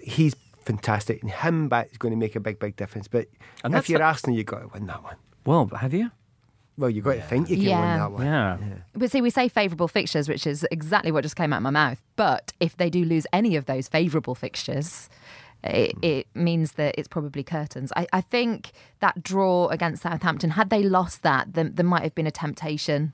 [0.01, 1.21] he's fantastic.
[1.21, 3.07] And him back is going to make a big, big difference.
[3.07, 3.27] But
[3.63, 5.17] And if you're a- Arsenal, you've got to win that one.
[5.45, 6.09] Well, have you?
[6.77, 8.25] Well, you've got to think you can win that one.
[8.25, 8.57] Yeah.
[8.95, 11.69] But see, we say favourable fixtures, which is exactly what just came out of my
[11.69, 12.01] mouth.
[12.15, 15.09] But if they do lose any of those favourable fixtures,
[15.65, 16.05] it, mm.
[16.05, 17.91] it means that it's probably curtains.
[17.95, 22.15] I, I think that draw against Southampton, had they lost that, then there might have
[22.15, 23.13] been a temptation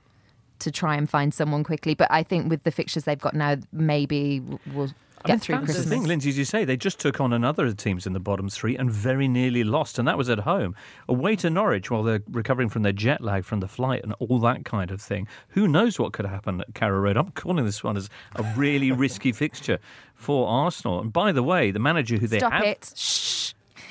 [0.58, 1.94] to try and find someone quickly.
[1.94, 4.42] But I think with the fixtures they've got now, maybe
[4.72, 4.90] we'll
[5.24, 5.84] I mean, through that's Christmas.
[5.84, 8.12] the thing, Lindsay, as you say, they just took on another of the teams in
[8.12, 10.74] the bottom three and very nearly lost, and that was at home.
[11.08, 14.38] Away to Norwich while they're recovering from their jet lag from the flight and all
[14.40, 15.28] that kind of thing.
[15.50, 17.16] Who knows what could happen at Carrow Road?
[17.16, 19.78] I'm calling this one as a really risky fixture
[20.14, 21.00] for Arsenal.
[21.00, 22.64] And by the way, the manager who they Stop have.
[22.64, 22.92] it.
[22.96, 23.31] Shh.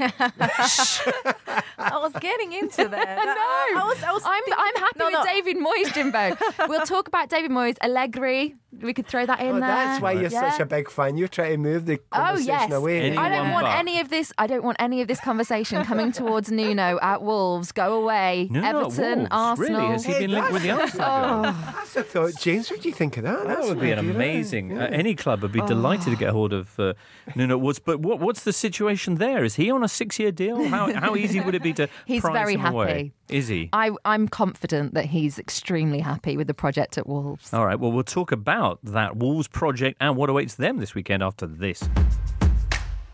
[0.02, 3.20] I was getting into that.
[3.72, 5.24] No, I was, I was I'm, thinking- I'm happy No, with no.
[5.24, 6.68] David Moyes, Jimbo.
[6.68, 7.78] we'll talk about David Moyes.
[7.82, 9.62] Allegri, we could throw that in Oh, there.
[9.62, 10.52] that's why you're Yeah.
[10.52, 11.18] such a big fan.
[11.18, 13.02] You're trying to move the Oh conversation yes, away.
[13.02, 13.78] Anyone I don't want but.
[13.78, 14.34] any of this.
[14.38, 17.72] I don't want any of this conversation coming towards Nuno at Wolves.
[17.72, 19.28] Go away, No, no, Everton, Wolves.
[19.32, 19.80] Arsenal.
[19.82, 19.92] Really?
[19.94, 21.06] Has he been linked with the Arsenal?
[21.08, 21.52] guy?
[21.76, 22.34] That's a thought.
[22.40, 23.40] James, what do you think of that?
[23.48, 24.72] That That's would be an an idea, amazing.
[24.72, 24.84] yeah.
[24.86, 26.94] Uh, any club would be delighted to get hold of uh,
[27.36, 27.80] Nuno Woods.
[27.80, 29.44] But what, what's the situation there?
[29.44, 30.64] Is he on a six-year deal?
[30.68, 32.88] How, how easy would it be to He's very him away?
[32.88, 33.14] happy.
[33.30, 33.70] Is he?
[33.74, 37.54] I, I'm confident that he's extremely happy with the project at Wolves.
[37.54, 37.80] All right.
[37.80, 41.88] Well, we'll talk about that Wolves project and what awaits them this weekend after this.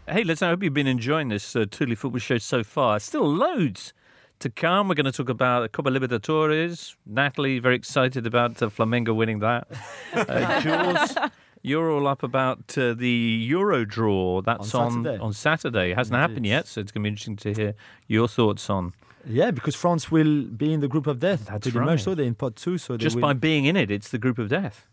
[0.09, 2.99] Hey, listen, I hope you've been enjoying this uh, Football show so far.
[2.99, 3.93] Still loads
[4.39, 4.88] to come.
[4.88, 6.95] We're going to talk about Copa Libertadores.
[7.05, 9.67] Natalie, very excited about uh, Flamengo winning that.
[10.13, 11.17] Uh, Jules,
[11.61, 14.41] you're all up about uh, the Euro draw.
[14.41, 15.23] That's On on Saturday.
[15.23, 15.91] on Saturday.
[15.91, 17.73] It hasn't happened yet, so it's going to be interesting to hear
[18.07, 18.93] your thoughts on
[19.25, 21.45] Yeah, because France will be in the group of death.
[21.45, 21.85] That's pretty right.
[21.85, 22.15] much so.
[22.15, 23.91] They're in pot two, so just will, by being in it.
[23.91, 24.87] It's the group of death.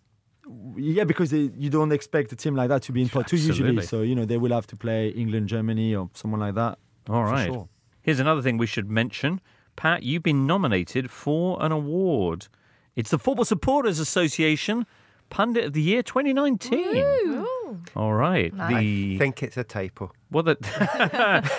[0.77, 3.37] Yeah, because they, you don't expect a team like that to be in pot two
[3.37, 3.83] usually.
[3.83, 6.79] So you know they will have to play England, Germany, or someone like that.
[7.09, 7.47] All right.
[7.47, 7.69] sure.
[8.03, 9.41] Here's another thing we should mention.
[9.77, 12.49] Pat, you've been nominated for an award.
[12.97, 14.87] It's the Football Supporters Association
[15.35, 17.45] Pundit of the Year 2019.
[17.97, 18.55] All right.
[18.55, 18.71] Nice.
[18.85, 20.13] The I think it's a typo.
[20.31, 20.57] well, the,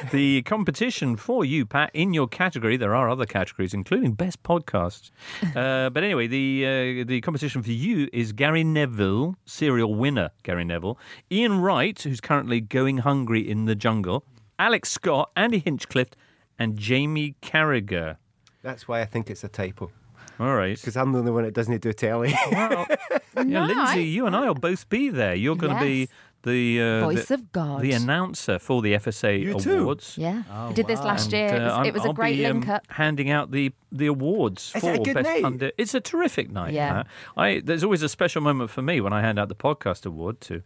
[0.13, 2.77] the competition for you, Pat, in your category.
[2.77, 5.11] There are other categories, including best podcasts.
[5.55, 10.31] Uh, but anyway, the uh, the competition for you is Gary Neville, serial winner.
[10.43, 10.97] Gary Neville,
[11.31, 14.25] Ian Wright, who's currently going hungry in the jungle,
[14.57, 16.11] Alex Scott, Andy Hinchcliffe,
[16.57, 18.17] and Jamie Carragher.
[18.63, 19.91] That's why I think it's a typo.
[20.39, 20.75] All right.
[20.77, 22.33] Because I'm the only one that doesn't do a telly.
[22.37, 22.85] Oh, well,
[23.37, 25.35] yeah, No, Lindsay, I- you and I will both be there.
[25.35, 26.09] You're going to be Yes.
[26.45, 27.81] The uh, Voice the, of God.
[27.81, 29.81] the announcer for the FSA You too?
[29.81, 30.15] awards.
[30.17, 31.47] Yeah, Oh, I did this last year.
[31.47, 32.83] And, It was, uh, it was I'll a great be, um, link up.
[32.89, 35.41] handing out the the awards Is for it a good best night?
[35.43, 35.73] pundit.
[35.77, 36.73] It's a terrific night.
[36.73, 36.91] Yeah.
[36.93, 37.07] Pat.
[37.37, 40.41] I there's always a special moment for me when I hand out the podcast award
[40.41, 40.61] to.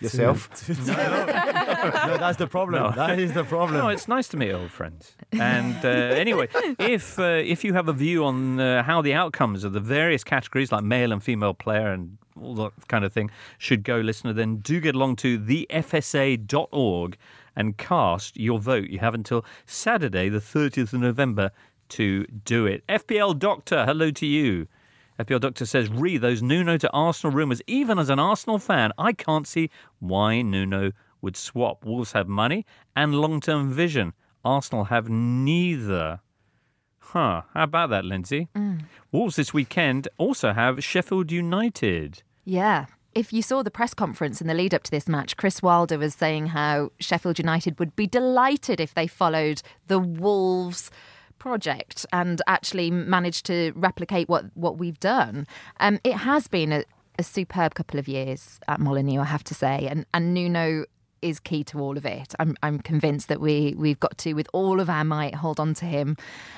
[0.00, 0.50] Yourself.
[0.68, 2.94] no, that's the problem.
[2.94, 3.78] That is the problem.
[3.80, 5.16] No, it's nice to meet old friends.
[5.32, 9.64] And uh, anyway, if uh, if you have a view on uh, how the outcomes
[9.64, 13.30] of the various categories like male and female player and all that kind of thing
[13.58, 17.16] should go, listener, then do get along to thefsa.org
[17.56, 18.88] and cast your vote.
[18.88, 21.50] You have until Saturday, the 30th of November,
[21.90, 22.86] to do it.
[22.88, 24.66] FPL Doctor, hello to you.
[25.18, 27.62] FPL Doctor says, re those Nuno to Arsenal rumours.
[27.66, 29.70] Even as an Arsenal fan, I can't see
[30.00, 30.90] why Nuno
[31.22, 31.84] would swap.
[31.84, 32.66] Wolves have money
[32.96, 34.12] and long term vision.
[34.44, 36.20] Arsenal have neither.
[37.14, 37.42] Huh.
[37.54, 38.48] How about that, Lindsay?
[39.12, 42.24] Wolves this weekend also have Sheffield United.
[42.44, 42.86] Yeah.
[43.14, 45.96] If you saw the press conference in the lead up to this match, Chris Wilder
[45.96, 50.90] was saying how Sheffield United would be delighted if they followed the Wolves
[51.38, 55.46] project and actually managed to replicate what, what we've done.
[55.78, 56.84] Um, it has been a,
[57.16, 60.84] a superb couple of years at Molineux, I have to say, and, and Nuno
[61.24, 62.34] is key to all of it.
[62.38, 65.74] I'm, I'm convinced that we we've got to, with all of our might, hold on
[65.74, 66.16] to him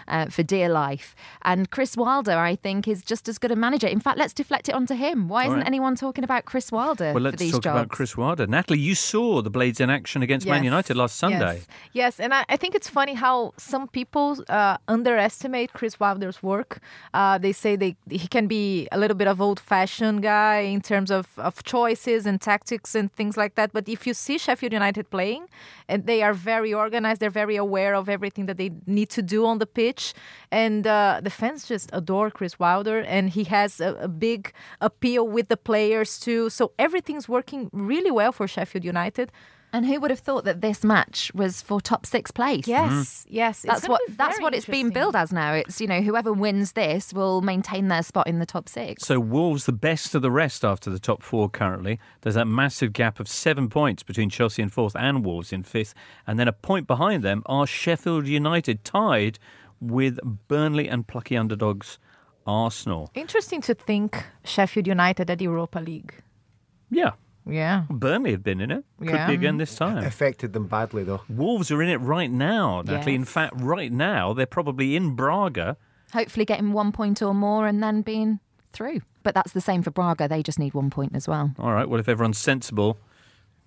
[0.08, 1.14] uh, for dear life.
[1.42, 3.86] And Chris Wilder, I think, is just as good a manager.
[3.86, 5.28] In fact, let's deflect it onto him.
[5.28, 5.66] Why isn't right.
[5.66, 7.66] anyone talking about Chris Wilder Well, let's talk jobs?
[7.66, 8.46] about Chris Wilder.
[8.46, 11.54] Natalie, you saw the Blades in action against Man United last Sunday.
[11.54, 12.20] Yes, yes.
[12.20, 16.80] and I, I think it's funny how some people uh, underestimate Chris Wilder's work.
[17.14, 21.10] Uh, they say they he can be a little bit of old-fashioned guy in terms
[21.10, 23.72] of, of choices and tactics and things like that.
[23.72, 25.48] But if you see Sheffield United playing,
[25.88, 29.46] and they are very organized, they're very aware of everything that they need to do
[29.46, 30.14] on the pitch,
[30.50, 35.26] and uh, the fans just adore Chris Wilder, and he has a, a big appeal
[35.26, 36.50] with the players too.
[36.50, 39.30] So everything's working really well for Sheffield United.
[39.76, 42.66] And who would have thought that this match was for top six place?
[42.66, 43.34] Yes, mm-hmm.
[43.34, 43.60] yes.
[43.60, 44.94] That's what that's what it's been interesting.
[44.94, 45.52] billed as now.
[45.52, 49.04] It's you know whoever wins this will maintain their spot in the top six.
[49.04, 52.00] So Wolves the best of the rest after the top four currently.
[52.22, 55.92] There's that massive gap of seven points between Chelsea in fourth and Wolves in fifth,
[56.26, 59.38] and then a point behind them are Sheffield United tied
[59.78, 60.18] with
[60.48, 61.98] Burnley and plucky underdogs
[62.46, 63.10] Arsenal.
[63.14, 66.14] Interesting to think Sheffield United at Europa League.
[66.90, 67.10] Yeah,
[67.46, 67.84] Yeah.
[67.88, 68.84] Burnley have been in it.
[68.98, 69.26] Could Yeah.
[69.28, 69.98] be again this time.
[70.04, 71.22] Affected them badly, though.
[71.28, 73.14] Wolves are in it right now, Natalie.
[73.14, 75.76] In fact, right now they're probably in Braga.
[76.12, 78.40] Hopefully getting one point or more and then being
[78.72, 79.00] through.
[79.22, 80.28] But that's the same for Braga.
[80.28, 81.52] They just need one point as well.
[81.58, 81.88] All right.
[81.88, 83.00] Well, if everyone's sensible, can all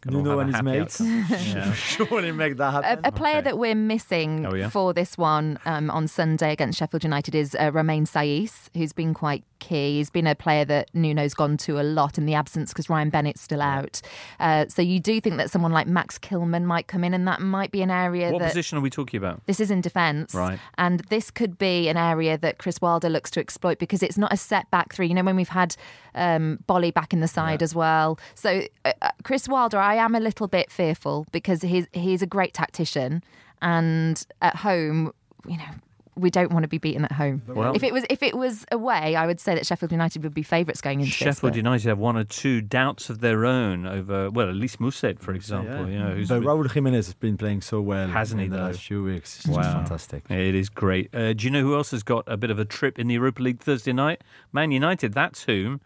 [0.05, 1.01] Nuno a and his mates.
[1.49, 1.73] Yeah.
[1.73, 2.99] Surely make that happen.
[3.03, 3.41] a player Okay.
[3.45, 4.69] that we're missing Oh, yeah?
[4.69, 9.13] for this one um, on Sunday against Sheffield United is uh, Romain Saïss, who's been
[9.13, 9.97] quite key.
[9.97, 13.09] He's been a player that Nuno's gone to a lot in the absence because Ryan
[13.09, 14.01] Bennett's still out.
[14.39, 17.41] Uh, so you do think that someone like Max Kilman might come in, and that
[17.41, 18.47] might be an area What that.
[18.49, 19.45] position are we talking about?
[19.47, 20.33] This is in defence.
[20.33, 20.59] Right.
[20.77, 24.31] And this could be an area that Chris Wilder looks to exploit because it's not
[24.31, 25.07] a set back three.
[25.07, 25.75] You know, when we've had
[26.15, 28.17] um, Boly back in the side as well.
[28.35, 32.27] So, uh, uh, Chris Wilder, I am a little bit fearful because he's, he's a
[32.27, 33.23] great tactician.
[33.61, 35.11] And at home,
[35.47, 35.71] you know,
[36.15, 37.41] we don't want to be beaten at home.
[37.47, 40.33] Well- if it was if it was away, I would say that Sheffield United would
[40.33, 41.11] be favourites going into.
[41.11, 44.79] Sheffield but- United have one or two doubts of their own over, well, at least
[44.79, 45.89] Mousset, for example.
[45.89, 48.57] You know, who's But Raúl Jimenez has been playing so well Hasn't he, in the
[48.57, 48.63] though?
[48.65, 49.37] last few weeks.
[49.37, 50.29] It's just fantastic.
[50.29, 51.09] It is great.
[51.15, 53.13] Uh, do you know who else has got a bit of a trip in the
[53.15, 54.21] Europa League Thursday night?
[54.51, 55.79] Man United, that's whom,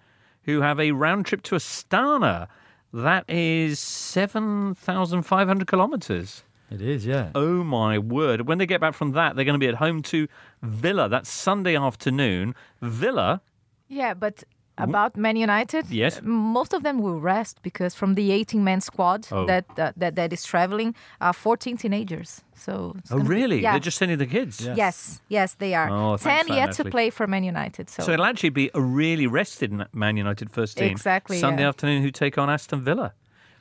[0.43, 2.47] who have a round trip to Astana.
[2.93, 6.43] That is 7,500 kilometres.
[6.69, 7.31] It is, yeah.
[7.35, 8.47] Oh my word.
[8.47, 10.27] When they get back from that, they're going to be at home to
[10.61, 11.09] Villa.
[11.09, 12.55] That's Sunday afternoon.
[12.81, 13.41] Villa,
[13.87, 14.43] Yeah, but
[14.77, 16.19] about Man United, Yes.
[16.23, 19.45] most of them will rest because from the 18-man squad Oh.
[19.45, 22.41] that, uh, that that is traveling, are 14 teenagers.
[22.55, 23.61] So oh gonna be- really?
[23.61, 23.71] yeah.
[23.73, 24.61] They're just sending the kids.
[24.61, 24.75] Yeah.
[24.75, 25.89] Yes, yes, they are.
[25.89, 27.89] Oh, thanks Ten for yet to play for Man United.
[27.89, 30.89] So, So it'll actually be a really rested Man United first team.
[30.91, 31.69] Exactly, Sunday yeah.
[31.69, 33.13] afternoon, who take on Aston Villa.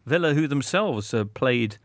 [0.06, 1.76] Villa, who themselves uh, played,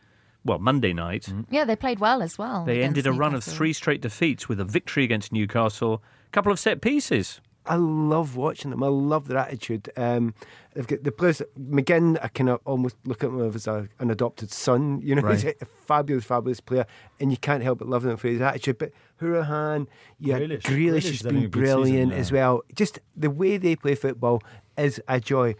[0.46, 1.28] well, Monday night.
[1.52, 2.64] Yeah, they played well as well.
[2.66, 6.52] They ended a run of three straight defeats with a victory against Newcastle, a couple
[6.52, 7.42] of set pieces.
[7.70, 8.82] I love watching them.
[8.84, 9.90] I love their attitude.
[9.98, 10.34] Um,
[10.74, 11.42] they've got the players.
[11.60, 15.02] McGinn, I kind of almost look at him as a, an adopted son.
[15.04, 15.34] You know, Right.
[15.42, 16.86] he's a fabulous, fabulous player,
[17.20, 18.78] and you can't help but love him for his attitude.
[18.78, 18.92] But
[19.22, 19.88] Hourihane,
[20.20, 20.62] yeah, Grealish.
[20.62, 22.18] Grealish, Grealish has been season, brilliant yeah.
[22.18, 22.62] as well.
[22.76, 24.42] Just the way they play football
[24.78, 25.56] is a joy.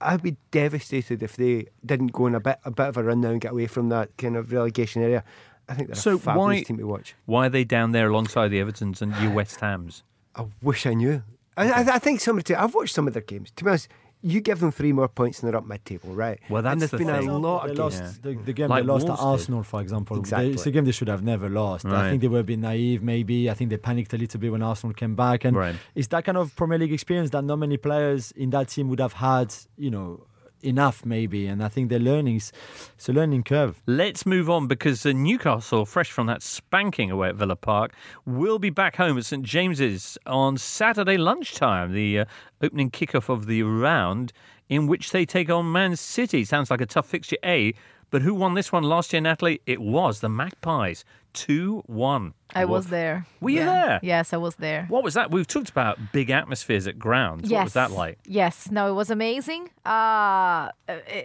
[0.00, 3.20] I'd be devastated if they didn't go on a bit a bit of a run
[3.20, 5.24] now and get away from that kind of relegation area.
[5.68, 7.14] I think they're So a fabulous why- team to watch.
[7.26, 10.04] Why are they down there alongside the Evertons and you West Hams?
[10.36, 11.24] I wish I knew.
[11.58, 13.50] I, I, I think some of the, I've watched some of their games.
[13.56, 13.88] To be honest,
[14.20, 16.40] you give them three more points and they're up mid-table, right?
[16.50, 17.28] Well, that's and that's there's the been thing.
[17.28, 18.18] a lot they of lost games.
[18.18, 19.30] the, the game Like they lost Wolves to did.
[19.30, 20.16] Arsenal, for example.
[20.16, 20.52] They- Exactly.
[20.54, 21.84] it's a game they should have never lost.
[21.84, 22.06] Right.
[22.06, 23.48] I think they were a bit naive, maybe.
[23.48, 25.76] I think they panicked a little bit when Arsenal came back, and Right.
[25.94, 28.98] it's that kind of Premier League experience that not many players in that team would
[29.00, 29.54] have had.
[29.76, 30.26] You know,
[30.62, 32.36] enough maybe, and I think they're learning.
[32.36, 32.52] It's,
[32.94, 33.82] it's a learning curve.
[33.86, 37.92] Let's move on because uh, Newcastle, fresh from that spanking away at Villa Park,
[38.26, 42.24] will be back home at St James's on Saturday lunchtime, the uh,
[42.62, 44.32] opening kickoff of the round,
[44.68, 46.44] in which they take on Man City.
[46.44, 47.74] Sounds like a tough fixture, A.
[48.10, 49.60] But who won this one last year, Natalie?
[49.66, 51.04] It was the Magpies.
[51.38, 52.34] 2 1.
[52.54, 53.26] I was there.
[53.40, 53.66] Were you Yeah.
[53.86, 54.00] there?
[54.02, 54.86] Yes, I was there.
[54.88, 55.30] What was that?
[55.30, 57.48] We've talked about big atmospheres at grounds.
[57.50, 58.18] What was that like?
[58.26, 59.68] Yes, no, it was amazing.
[59.84, 60.70] Uh,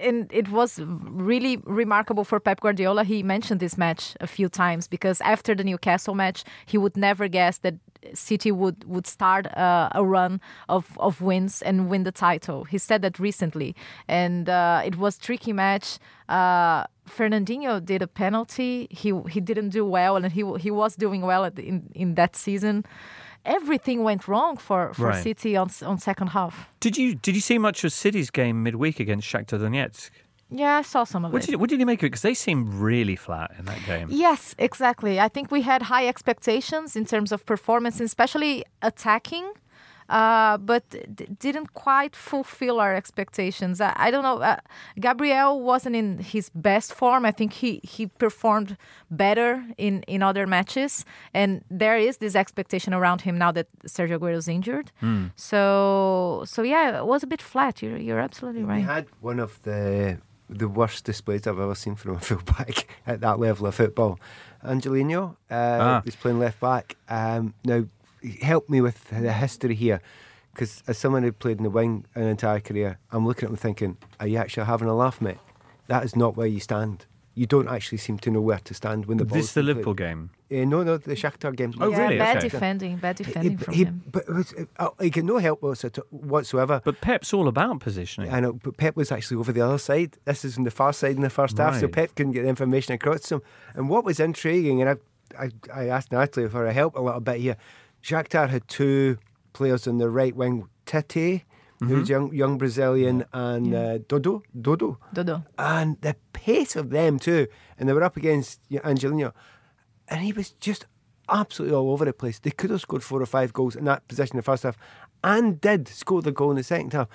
[0.05, 0.80] and it was
[1.26, 3.03] really remarkable for Pep Guardiola.
[3.05, 7.28] He mentioned this match a few times because after the Newcastle match, he would never
[7.28, 7.76] guess that
[8.14, 12.66] City would, would start uh, a run of, of wins and win the title.
[12.66, 13.76] He said that recently.
[14.09, 15.99] And uh, it was tricky match.
[16.28, 18.87] Uh, Fernandinho did a penalty.
[18.89, 22.15] He he didn't do well, and he he was doing well at the, in in
[22.15, 22.85] that season.
[23.45, 25.23] Everything went wrong for, for Right.
[25.23, 26.69] City on on second half.
[26.79, 30.11] Did you did you see much of City's game midweek against Shakhtar Donetsk?
[30.55, 31.45] Yeah, I saw some of What it.
[31.47, 32.11] did, you, what did you make of it?
[32.11, 34.07] Because they seemed really flat in that game.
[34.11, 35.19] Yes, exactly.
[35.19, 39.51] I think we had high expectations in terms of performance, especially attacking,
[40.09, 40.83] uh, but
[41.15, 43.81] d- didn't quite fulfill our expectations.
[43.81, 44.37] I, I don't know.
[44.39, 44.57] Uh,
[44.99, 47.25] Gabriel wasn't in his best form.
[47.25, 48.77] I think he, he performed
[49.09, 54.17] better in, in other matches, and there is this expectation around him now that Sergio
[54.19, 54.91] Aguero is injured.
[55.35, 57.81] So so yeah, it was a bit flat.
[57.81, 58.79] You're you're absolutely right.
[58.79, 60.17] He had one of the
[60.49, 64.19] the worst displays I've ever seen from a fullback at that level of football.
[64.63, 66.01] Angelino uh, Ah.
[66.05, 66.95] was playing left back.
[67.09, 67.83] Um, now,
[68.41, 70.01] help me with the history here,
[70.53, 73.57] because as someone who played in the wing an entire career, I'm looking at him
[73.57, 75.38] thinking, "Are you actually having a laugh, mate?
[75.88, 77.05] That is not where you stand.
[77.36, 79.63] You don't actually seem to know where to stand when the ball." This is the
[79.63, 80.30] Liverpool game.
[80.51, 81.74] Uh, no, no, the Shakhtar game.
[81.82, 82.17] Oh, yeah, really?
[82.19, 82.49] Bad Okay.
[82.49, 84.03] defending, bad defending He- from he- him.
[84.11, 85.63] But it was, uh, he got no help
[86.11, 86.82] whatsoever.
[86.86, 88.32] But Pep's all about positioning.
[88.32, 90.17] I know, but Pep was actually over the other side.
[90.26, 92.49] This is on the far side in the first half, so Pep couldn't get the
[92.49, 93.41] information across to him.
[93.74, 94.95] And what was intriguing, and I,
[95.45, 97.57] I, I asked Natalie for her help a little bit here.
[98.03, 99.17] Shakhtar had two
[99.53, 101.43] players on the right wing, Tete,
[101.79, 105.43] who's young, young Brazilian, and uh, Dodo, Dodo, Dodo.
[105.57, 107.47] and the pace of them too.
[107.77, 109.33] And they were up against Angelino,
[110.07, 110.85] and he was just
[111.29, 112.39] absolutely all over the place.
[112.39, 114.77] They could have scored four or five goals in that position in the first half,
[115.23, 117.07] and did score the goal in the second half.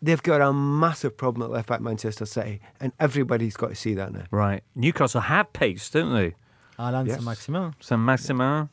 [0.00, 3.94] They've got a massive problem at left back Manchester City, and everybody's got to see
[3.94, 4.24] that now.
[4.30, 4.62] Right.
[4.76, 6.34] Newcastle have pace, don't they?
[6.78, 7.16] Allan Yes.
[7.16, 7.74] Saint-Maximin.
[7.80, 8.68] Saint Maximin.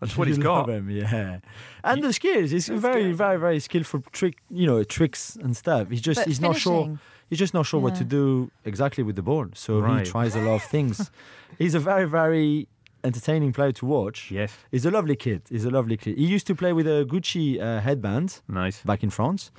[0.00, 0.68] That's what he's got.
[0.68, 1.38] love him, yeah.
[1.84, 5.88] And the skills, he's very, very, very skillful trick, you know, tricks and stuff.
[5.90, 6.98] He's just, But he's not sure.
[7.28, 9.46] He's just not sure what to do exactly with the ball.
[9.54, 10.04] So Right.
[10.04, 11.10] he tries a lot of things.
[11.58, 12.66] he's a very, very
[13.04, 14.30] entertaining player to watch.
[14.30, 14.52] Yes.
[14.72, 15.42] He's a lovely kid.
[15.48, 16.18] He's a lovely kid.
[16.18, 18.82] He used to play with a Gucci uh, headband Nice.
[18.82, 19.50] back in France,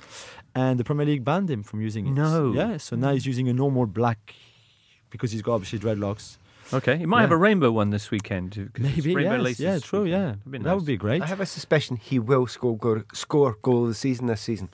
[0.54, 2.10] and the Premier League banned him from using it.
[2.12, 2.52] No.
[2.52, 2.76] Yeah.
[2.76, 4.34] So now he's using a normal black
[5.10, 6.36] because he's got obviously dreadlocks.
[6.74, 6.96] Okay.
[6.98, 7.22] He might Yeah.
[7.22, 8.52] have a rainbow one this weekend.
[8.52, 9.14] 'cause it's Maybe.
[9.14, 9.42] rainbow Yes.
[9.44, 9.78] laces Yeah.
[9.78, 10.02] True.
[10.04, 10.22] weekend.
[10.22, 10.26] Yeah.
[10.44, 11.22] That'd be That would be great.
[11.22, 14.68] I have a suspicion he will score goal, score goal of the season this season.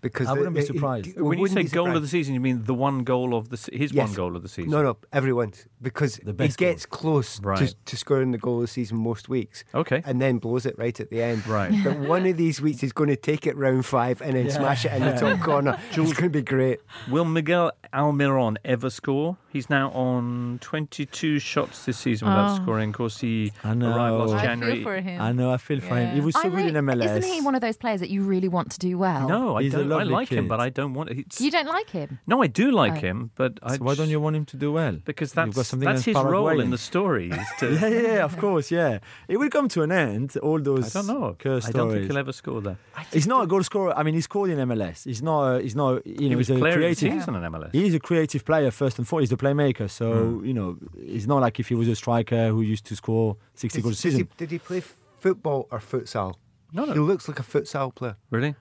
[0.00, 1.06] Because I wouldn't be he- he- surprised.
[1.06, 3.56] he When you say goal of the season, you mean the one goal of the
[3.56, 4.08] se- his Yes.
[4.08, 4.70] one goal of the season?
[4.70, 7.58] No, no, everyone's because The he best gets close Right.
[7.68, 9.64] to, to scoring the goal of the season most weeks.
[9.74, 10.02] Okay.
[10.06, 11.46] and then blows it right at the end.
[11.46, 11.72] Right.
[11.84, 14.52] But one of these weeks he's going to take it round five and then Yeah.
[14.52, 15.78] smash it in the top corner.
[15.90, 16.80] It's going to be great.
[17.10, 19.36] Will Miguel Almiron ever score?
[19.52, 22.62] He's now on 22 shots this season without Oh.
[22.62, 22.90] scoring.
[22.90, 23.94] Of course, he I know.
[23.94, 24.74] arrived last I January.
[24.76, 25.20] feel for him.
[25.20, 25.50] I know.
[25.52, 26.14] I feel for him.
[26.14, 27.18] He was so I good in really- MLS.
[27.18, 29.28] Isn't he one of those players that you really want to do well?
[29.28, 29.88] No, I He's don't.
[29.92, 31.10] I lovely like him, but I don't want.
[31.10, 32.18] It's, You don't like him?
[32.26, 33.06] no, I do like Oh.
[33.08, 33.76] him, but I.
[33.76, 34.96] So why don't you want him to do well?
[35.04, 36.70] Because that's got something that's against his role in Paraguayan.
[36.70, 37.30] the story.
[37.30, 38.98] Is to, Yeah, yeah, yeah, of course, yeah.
[39.28, 40.36] It will come to an end.
[40.38, 41.36] All I those don't know.
[41.38, 42.06] curse I don't think stories.
[42.08, 42.78] he'll ever score there.
[43.12, 43.92] He's not a goal scorer.
[43.98, 45.04] I mean, he's scored in MLS.
[45.04, 45.56] He's not.
[45.56, 46.06] A, he's not.
[46.06, 47.12] You know, he was he's a player of the creative.
[47.20, 47.70] season in MLS.
[47.72, 49.30] He's a creative player first and foremost.
[49.30, 49.88] He's the playmaker.
[49.90, 50.44] So Hmm.
[50.44, 53.78] you know, it's not like if he was a striker who used to score sixty
[53.78, 54.28] Did, goals a did he, season.
[54.36, 54.82] did he play
[55.18, 56.34] football or futsal?
[56.72, 56.92] No, no.
[56.92, 58.16] He looks like a futsal player.
[58.30, 58.54] Really?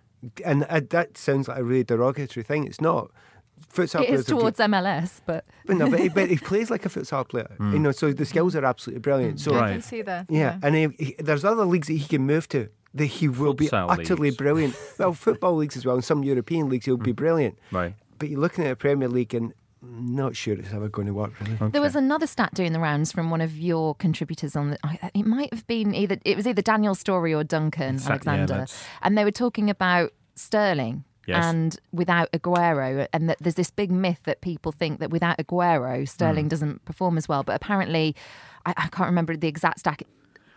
[0.45, 2.65] And uh, that sounds like a really derogatory thing.
[2.65, 3.11] It's not.
[3.73, 6.85] Futsal It players is towards MLS, but But no, but he, but he plays like
[6.85, 7.53] a futsal player.
[7.57, 7.73] Hmm.
[7.73, 9.39] You know, so the skills are absolutely brilliant.
[9.39, 10.27] So I can see that.
[10.29, 13.53] yeah, and he, he, there's other leagues that he can move to that he will
[13.53, 14.37] be utterly leagues.
[14.37, 14.75] brilliant.
[14.97, 17.59] Well, football leagues as well, and some European leagues he'll be brilliant.
[17.71, 17.95] Right.
[18.17, 21.33] But you're looking at a Premier League and not sure it's ever going to work.
[21.39, 21.71] Really.
[21.71, 24.77] There was another stat doing the rounds from one of your contributors on the.
[25.13, 28.53] It might have been either it was either Daniel Storey or Duncan Exact- yeah, Alexander,
[28.53, 31.03] that's- and they were talking about Sterling.
[31.27, 31.45] Yes.
[31.45, 36.07] And without Aguero, and that there's this big myth that people think that without Aguero,
[36.09, 36.49] Sterling Hmm.
[36.49, 37.43] doesn't perform as well.
[37.43, 38.15] But apparently,
[38.65, 40.01] I, I can't remember the exact stat.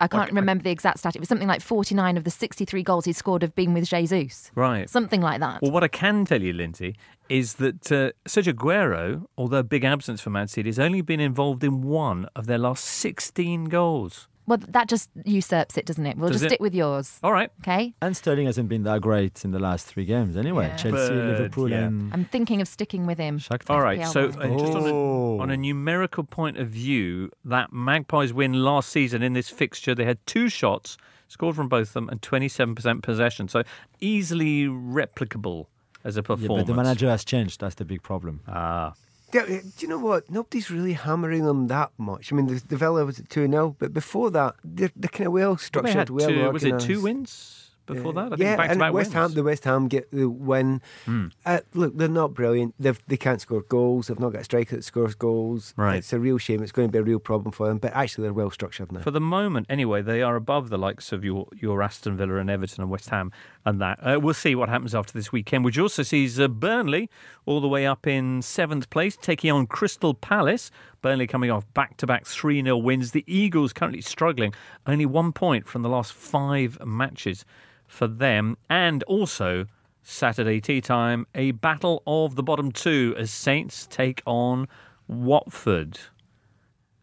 [0.03, 1.15] I can't remember the exact stat.
[1.15, 4.51] It was something like 49 of the 63 goals he scored have been with Jesus.
[4.53, 4.89] Right.
[4.89, 5.61] Something like that.
[5.61, 6.95] Well, what I can tell you, Lindsay,
[7.29, 11.19] is that uh, Sergio Aguero, although a big absence for Man City, has only been
[11.19, 14.27] involved in one of their last 16 goals.
[14.45, 16.17] Well, that just usurps it, doesn't it?
[16.17, 16.49] We'll Does just it?
[16.55, 17.17] stick with yours.
[17.23, 17.49] All right.
[17.61, 17.93] Okay.
[18.01, 20.67] And Sterling hasn't been that great in the last three games anyway.
[20.67, 20.75] Yeah.
[20.75, 21.83] Chelsea, But, Liverpool, yeah.
[21.85, 23.39] and I'm thinking of sticking with him.
[23.39, 23.69] Shakhtar.
[23.69, 24.05] All right.
[24.07, 24.51] So, one.
[24.51, 25.37] uh, just on Oh.
[25.39, 29.95] a, on a numerical point of view, that Magpies win last season in this fixture,
[29.95, 30.97] they had two shots,
[31.29, 33.47] scored from both of them, and 27% possession.
[33.47, 33.63] So,
[34.01, 35.67] easily replicable
[36.03, 36.51] as a performance.
[36.51, 37.61] Yeah, but the manager has changed.
[37.61, 38.41] That's the big problem.
[38.47, 38.93] Ah.
[39.35, 40.29] Uh, do you know what?
[40.29, 42.31] Nobody's really hammering them that much.
[42.31, 45.27] I mean, the, the Villa was at 2 0, but before that, they're, they're kind
[45.27, 48.25] of well structured, well two, was it two wins before that?
[48.25, 49.13] I think yeah, back to and back West wins.
[49.13, 50.81] Ham, the West Ham get the win.
[51.05, 51.27] Hmm.
[51.45, 52.75] Uh, look, they're not brilliant.
[52.79, 54.07] They've, they can't score goals.
[54.07, 55.73] They've not got a striker that scores goals.
[55.77, 55.97] Right.
[55.97, 56.63] It's a real shame.
[56.63, 57.77] It's going to be a real problem for them.
[57.77, 59.01] But actually, they're well structured now.
[59.01, 62.49] For the moment, anyway, they are above the likes of your, your Aston Villa and
[62.49, 63.31] Everton and West Ham
[63.65, 63.99] and that.
[64.01, 67.09] Uh, we'll see what happens after this weekend, which also sees uh, Burnley
[67.45, 70.71] all the way up in seventh place, taking on Crystal Palace.
[71.01, 73.11] Burnley coming off back to back 3 0 wins.
[73.11, 74.53] The Eagles currently struggling,
[74.87, 77.45] only one point from the last five matches
[77.87, 78.57] for them.
[78.69, 79.65] And also,
[80.01, 84.67] Saturday tea time, a battle of the bottom two as Saints take on
[85.07, 85.99] Watford.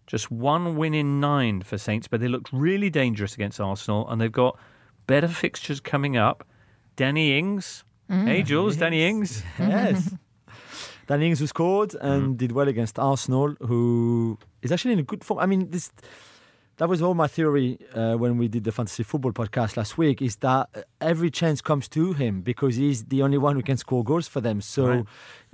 [0.06, 4.20] Just one win in nine for Saints, but they looked really dangerous against Arsenal, and
[4.20, 4.58] they've got
[5.06, 6.46] better fixtures coming up.
[6.96, 7.84] Danny Ings.
[8.10, 8.26] Mm.
[8.26, 9.42] Hey, Jules, Danny Ings.
[9.58, 10.14] yes.
[11.06, 12.36] Danny Ings who scored and mm.
[12.36, 15.40] did well against Arsenal, who is actually in a good form.
[15.40, 15.90] I mean, this
[16.80, 20.22] that was all my theory uh, when we did the fantasy football podcast last week.
[20.22, 20.68] Is that
[21.00, 24.40] every chance comes to him because he's the only one who can score goals for
[24.40, 24.60] them.
[24.62, 25.04] So Right.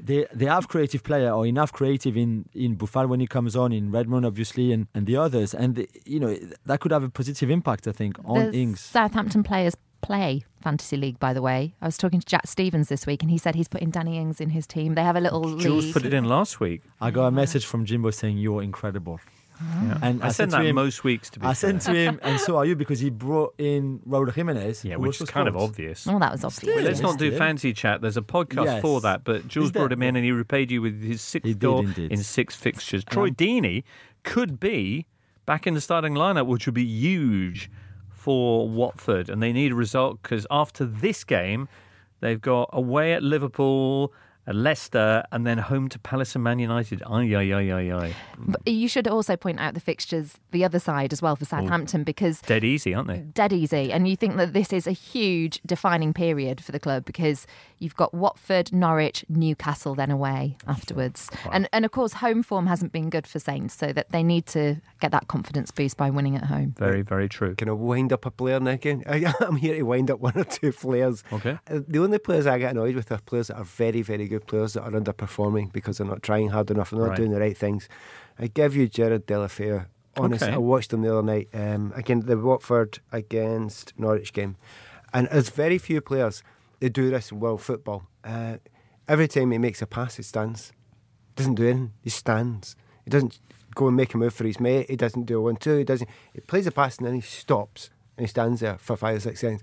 [0.08, 3.72] they they have creative player or enough creative in in Boufal when he comes on,
[3.72, 5.72] in Redmond obviously, and, and the others, and
[6.04, 6.32] you know
[6.68, 7.82] that could have a positive impact.
[7.88, 8.80] I think on The Ings.
[8.80, 11.74] Southampton players play fantasy league, by the way.
[11.82, 14.40] I was talking to Jack Stephens this week, and he said he's putting Danny Ings
[14.40, 14.94] in his team.
[14.94, 15.94] They have a little Jules league.
[15.94, 16.82] put it in last week.
[17.00, 19.18] I got a message from Jimbo saying you're incredible.
[20.02, 21.70] And I, I, send to that him, most weeks to be I fair.
[21.70, 24.84] sent to him, and so are you, because he brought in Raul Jimenez.
[24.84, 26.06] Yeah, which is also kind of obvious.
[26.06, 26.74] Oh, that was obvious.
[26.76, 28.02] But let's not do fancy chat.
[28.02, 28.82] There's a podcast Yes.
[28.82, 29.82] for that, but Jules there?
[29.82, 32.12] brought him in and he repaid you with his sixth goal indeed.
[32.12, 33.02] in six fixtures.
[33.04, 33.84] Troy Um, Deeney
[34.24, 35.06] could be
[35.46, 37.70] back in the starting lineup, which would be huge
[38.10, 41.68] for Watford, and they need a result because after this game,
[42.20, 44.12] they've got away at Liverpool.
[44.48, 47.02] At Leicester and then home to Palace and Man United.
[47.04, 48.14] Aye, aye, aye, aye, ay.
[48.38, 52.04] But you should also point out the fixtures, the other side as well for Southampton,
[52.04, 53.18] because Dead easy, aren't they?
[53.18, 53.92] dead easy.
[53.92, 57.46] And you think that this is a huge defining period for the club because
[57.78, 61.28] you've got Watford, Norwich, Newcastle, then away afterwards.
[61.50, 64.46] And and of course, home form hasn't been good for Saints, so that they need
[64.46, 66.74] to get that confidence boost by winning at home.
[66.78, 67.54] Very, very true.
[67.56, 69.02] Can I wind up a player now again?
[69.08, 71.24] I, I'm here to wind up one or two players.
[71.32, 71.58] Okay.
[71.68, 74.35] Uh, The only players I get annoyed with are players that are very, very good
[74.40, 77.16] players that are underperforming because they're not trying hard enough and not Right.
[77.16, 77.88] doing the right things.
[78.38, 79.86] I give you Gerard Deulofeu.
[80.18, 80.52] Honest, Okay.
[80.54, 81.48] I watched him the other night.
[81.52, 84.56] Um, again, the Watford against Norwich game,
[85.12, 86.42] and there's very few players
[86.80, 88.04] that do this in world football.
[88.24, 88.56] Uh,
[89.08, 90.72] every time he makes a pass, he stands.
[91.36, 91.92] Doesn't do anything.
[92.02, 92.76] He stands.
[93.04, 93.38] He doesn't
[93.74, 94.88] go and make a move for his mate.
[94.88, 95.76] He doesn't do a one-two.
[95.78, 96.08] He doesn't.
[96.32, 99.20] He plays a pass and then he stops and he stands there for five or
[99.20, 99.60] six seconds.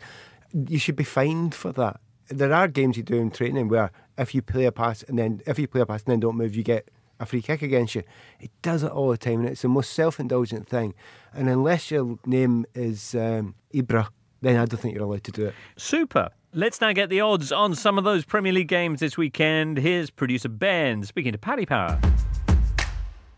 [0.53, 1.99] You should be fined for that.
[2.29, 5.41] There are games you do in training where if you play a pass and then
[5.45, 6.89] if you play a pass and then don't move, you get
[7.19, 8.03] a free kick against you.
[8.39, 10.93] It does it all the time, and it's the most self-indulgent thing.
[11.33, 14.09] And unless your name is um, Ibra,
[14.41, 15.55] then I don't think you're allowed to do it.
[15.77, 16.29] Super.
[16.53, 19.77] Let's now get the odds on some of those Premier League games this weekend.
[19.77, 21.99] Here's producer Ben speaking to Paddy Power.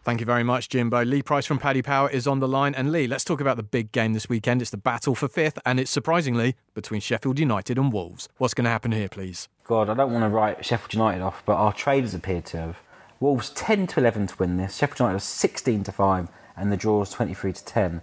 [0.06, 1.04] Thank you very much, Jimbo.
[1.04, 2.76] Lee Price from Paddy Power is on the line.
[2.76, 4.62] And Lee, let's talk about the big game this weekend.
[4.62, 8.30] It's the battle for fifth, and it's surprisingly between Sheffield United and Wolves.
[8.38, 9.50] What's going to happen here, please?
[9.64, 12.78] God, I don't want to write Sheffield United off, but our traders appear to have.
[13.20, 14.78] Wolves 10 to 11 to win this.
[14.78, 18.02] Sheffield United are 16 to 5, and the draw is 23 to 10.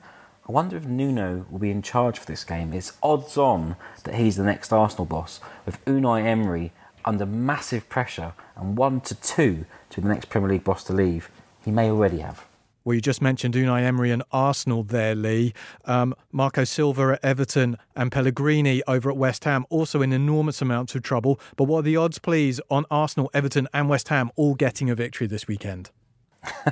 [0.49, 2.73] I wonder if Nuno will be in charge for this game.
[2.73, 6.73] It's odds on that he's the next Arsenal boss, with Unai Emery
[7.05, 10.93] under massive pressure and one to two to be the next Premier League boss to
[10.93, 11.31] leave.
[11.65, 12.45] He may already have.
[12.85, 15.55] Well, you just mentioned Unai Emery and Arsenal there, Lee.
[15.85, 20.97] Um, Marco Silva at Everton and Pellegrini over at West Ham also in enormous amounts
[20.97, 21.39] of trouble.
[21.57, 24.97] But what are the odds, please, on Arsenal, Everton, and West Ham all getting a
[24.97, 25.91] victory this weekend?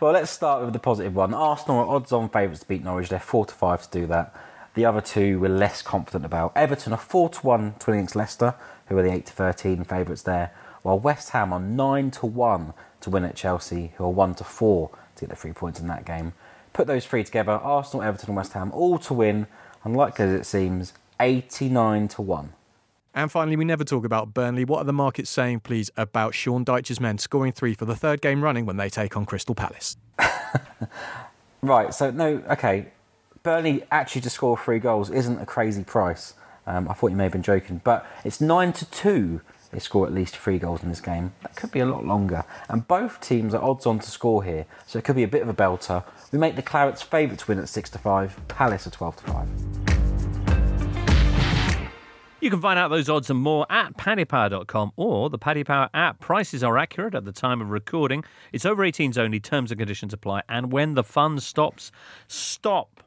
[0.00, 1.34] well, let's start with the positive one.
[1.34, 3.10] Arsenal are odds on favourites to beat Norwich.
[3.10, 4.34] They're 4 to 5 to do that.
[4.72, 6.52] The other two we're less confident about.
[6.56, 8.54] Everton are 4 to 1 to against Leicester,
[8.86, 12.72] who are the 8 to 13 favourites there, while West Ham are 9 to 1
[13.06, 15.86] to win at Chelsea, who are 1 to 4 to get the three points in
[15.86, 16.32] that game.
[16.72, 19.46] Put those three together Arsenal, Everton, and West Ham all to win,
[19.84, 22.52] unlikely as it seems, 89 to 1.
[23.14, 24.64] And finally, we never talk about Burnley.
[24.64, 28.20] What are the markets saying, please, about Sean Dyche's men scoring three for the third
[28.20, 29.96] game running when they take on Crystal Palace?
[31.62, 32.88] right, so no, okay.
[33.44, 36.34] Burnley actually to score three goals isn't a crazy price.
[36.66, 39.40] Um, I thought you may have been joking, but it's 9 to 2
[39.76, 41.34] they score at least three goals in this game.
[41.42, 42.46] That could be a lot longer.
[42.70, 45.42] And both teams are odds on to score here, so it could be a bit
[45.42, 46.02] of a belter.
[46.32, 49.24] We make the Clarets favourite to win at 6 to 5, Palace are 12 to
[49.24, 49.48] 5.
[52.40, 56.20] You can find out those odds and more at paddypower.com or the Paddy Power app.
[56.20, 58.24] Prices are accurate at the time of recording.
[58.54, 60.40] It's over 18s only, terms and conditions apply.
[60.48, 61.92] And when the fun stops,
[62.28, 63.04] stop.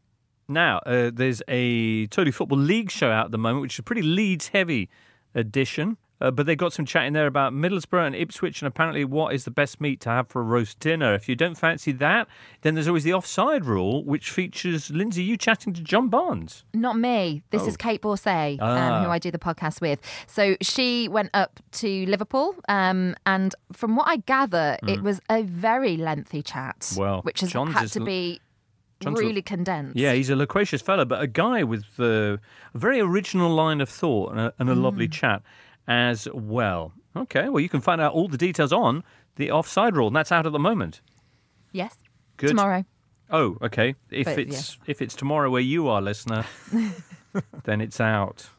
[0.48, 3.84] Now, uh, there's a Totally Football League show out at the moment, which is a
[3.84, 4.88] pretty Leeds heavy
[5.34, 5.98] edition.
[6.22, 9.34] Uh, but they got some chat in there about Middlesbrough and Ipswich, and apparently what
[9.34, 11.14] is the best meat to have for a roast dinner.
[11.14, 12.28] If you don't fancy that,
[12.62, 16.66] then there's always the offside rule, which features Lindsay, you chatting to John Barnes.
[16.74, 17.44] Not me.
[17.52, 17.68] This Oh.
[17.68, 18.98] is Kait Borsay, Ah.
[19.00, 20.02] um, who I do the podcast with.
[20.28, 25.04] So she went up to Liverpool, um, and from what I gather, it Mm.
[25.04, 28.42] was a very lengthy chat, Well, which has John's had to be
[29.00, 29.96] John's really condensed.
[29.96, 33.88] Yeah, he's a loquacious fellow, but a guy with uh, a very original line of
[33.88, 35.14] thought and a, and a lovely Mm.
[35.14, 35.42] chat
[35.90, 36.94] as well.
[37.18, 39.04] Okay, well, you can find out all the details on
[39.36, 41.02] the offside rule, and that's out at the moment.
[41.74, 41.96] Yes.
[42.38, 42.50] Good.
[42.50, 42.86] Tomorrow.
[43.32, 43.96] Oh, okay.
[44.10, 46.46] If But, it's if it's tomorrow where you are, listener,
[47.64, 48.50] then it's out.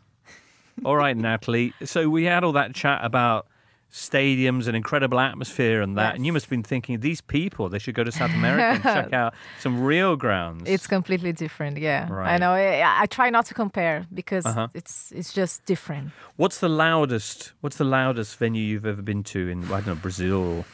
[0.85, 1.72] All right, Natalie.
[1.85, 3.47] So we had all that chat about
[3.93, 7.78] stadiums and incredible atmosphere and that, and you must have been thinking these people they
[7.78, 10.62] should go to South America and check out some real grounds.
[10.66, 11.76] It's completely different.
[11.78, 12.34] Yeah, Right.
[12.34, 12.53] I know.
[12.53, 14.68] I, I try not to compare because Uh-huh.
[14.74, 16.12] it's it's just different.
[16.36, 17.53] What's the loudest?
[17.62, 20.64] What's the loudest venue you've ever been to in I don't know Brazil?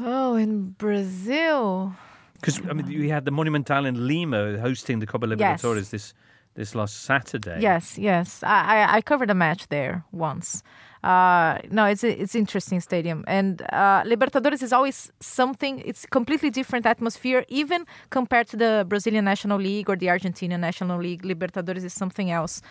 [0.00, 1.94] Oh, in Brazil.
[2.34, 5.62] Because I mean, you had the Monumental in Lima hosting the Copa Yes.
[5.62, 6.14] Libertadores this
[6.54, 7.58] this last Saturday.
[7.60, 8.42] Yes, yes.
[8.42, 10.62] I, I, I covered a match there once.
[11.04, 15.82] Uh, no, it's a, it's interesting stadium, and uh, Libertadores is always something.
[15.84, 20.98] It's completely different atmosphere, even compared to the Brazilian National League or the Argentinian National
[20.98, 21.22] League.
[21.22, 22.62] Libertadores is something else,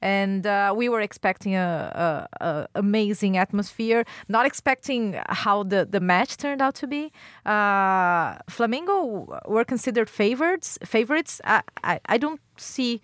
[0.00, 4.04] and uh, we were expecting a, a, a amazing atmosphere.
[4.28, 7.12] Not expecting how the, the match turned out to be.
[7.46, 10.78] Uh, Flamengo were considered favorites.
[10.84, 11.40] Favorites.
[11.44, 13.00] I, I, I don't see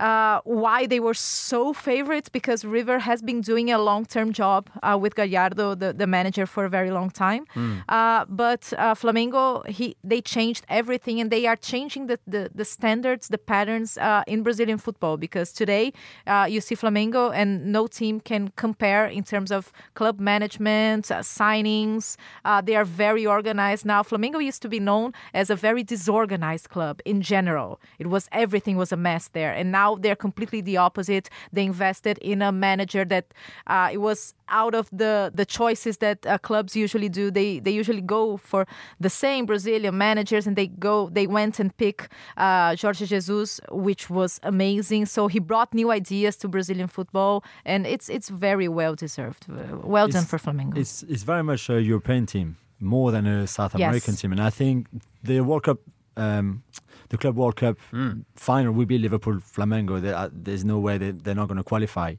[0.00, 4.70] uh, why they were so favorites because River has been doing a long term job
[4.82, 7.44] uh, with Gallardo, the, the manager, for a very long time.
[7.54, 7.84] Mm.
[7.88, 12.64] Uh, but uh, Flamengo, he they changed everything and they are changing the, the, the
[12.64, 15.92] standards, the patterns uh, in Brazilian football because today
[16.26, 21.20] uh, you see Flamengo and no team can compare in terms of club management, uh,
[21.20, 22.16] signings.
[22.44, 24.02] Uh, they are very organized now.
[24.02, 27.80] Flamengo used to be known as a very disorganized club in general.
[27.98, 31.28] It was everything was a mess there, and now they're completely the opposite.
[31.52, 33.26] They invested in a manager that
[33.66, 37.30] uh, it was out of the the choices that uh, clubs usually do.
[37.30, 38.66] They they usually go for
[39.00, 44.10] the same Brazilian managers, and they go they went and pick uh, Jorge Jesus, which
[44.10, 45.06] was amazing.
[45.06, 49.46] So he brought new ideas to Brazilian football, and it's it's very well deserved.
[49.48, 50.76] Well done for Flamengo.
[50.76, 53.88] It's it's very much a European team more than a South Yes.
[53.88, 54.86] American team, and I think
[55.22, 55.78] the World Cup,
[56.16, 56.62] um,
[57.10, 58.20] the Club World Cup hmm.
[58.34, 60.00] final will be Liverpool Flamengo.
[60.00, 62.14] There, are- uh, there's no way they, they're not going to qualify,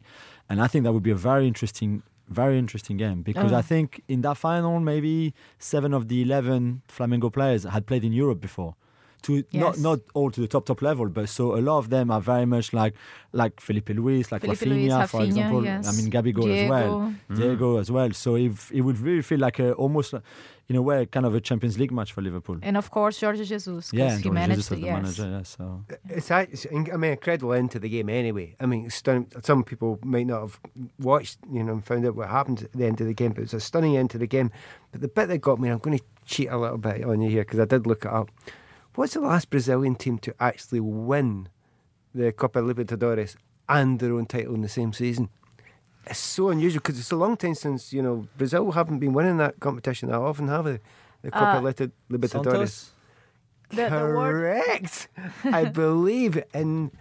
[0.49, 2.03] and I think that would be a very interesting.
[2.29, 3.57] Very interesting game because Oh.
[3.57, 8.13] I think in that final maybe seven of the eleven Flamengo players had played in
[8.13, 8.75] Europe before,
[9.23, 9.79] to not Yes.
[9.79, 12.45] not all to the top top level, but so a lot of them are very
[12.45, 12.93] much like
[13.33, 15.63] like Filipe Luís, like Felipe Rafinha, Luis, for example.
[15.63, 15.87] yes.
[15.87, 17.15] I mean Gabigol as well, Diego.
[17.29, 17.35] Mm.
[17.37, 18.11] Diego as well.
[18.13, 20.23] So if it would really feel like a almost like-
[20.69, 22.57] in a way kind of a Champions League match for Liverpool.
[22.61, 23.65] and of course, Jorge Jesus.
[23.65, 25.01] 'cause Yeah, he Jorge managed Jesus as to, the yes.
[25.01, 25.27] manager.
[25.29, 28.55] Yeah, so It's, act- it's I mean, incredible end to the game anyway.
[28.59, 29.27] I mean, stunning.
[29.43, 30.59] Some people might not have
[30.99, 33.43] watched, you know, and found out what happened at the end of the game, but
[33.43, 34.49] it's a stunning end to the game.
[34.93, 37.29] But the bit that got me, I'm going to cheat a little bit on you
[37.29, 38.29] here because I did look it up,
[38.95, 41.47] What's the last Brazilian team to actually win
[42.13, 43.35] the Copa Libertadores
[43.69, 45.29] and their own title in the same season?
[46.05, 49.37] It's so unusual because it's a long time since you know Brazil haven't been winning
[49.37, 50.79] that competition that often, have they?
[51.21, 52.29] The Copa Uh, Liber- Libertadores.
[52.43, 52.91] Santos?
[53.69, 55.07] The, the Correct.
[55.45, 56.91] I believe in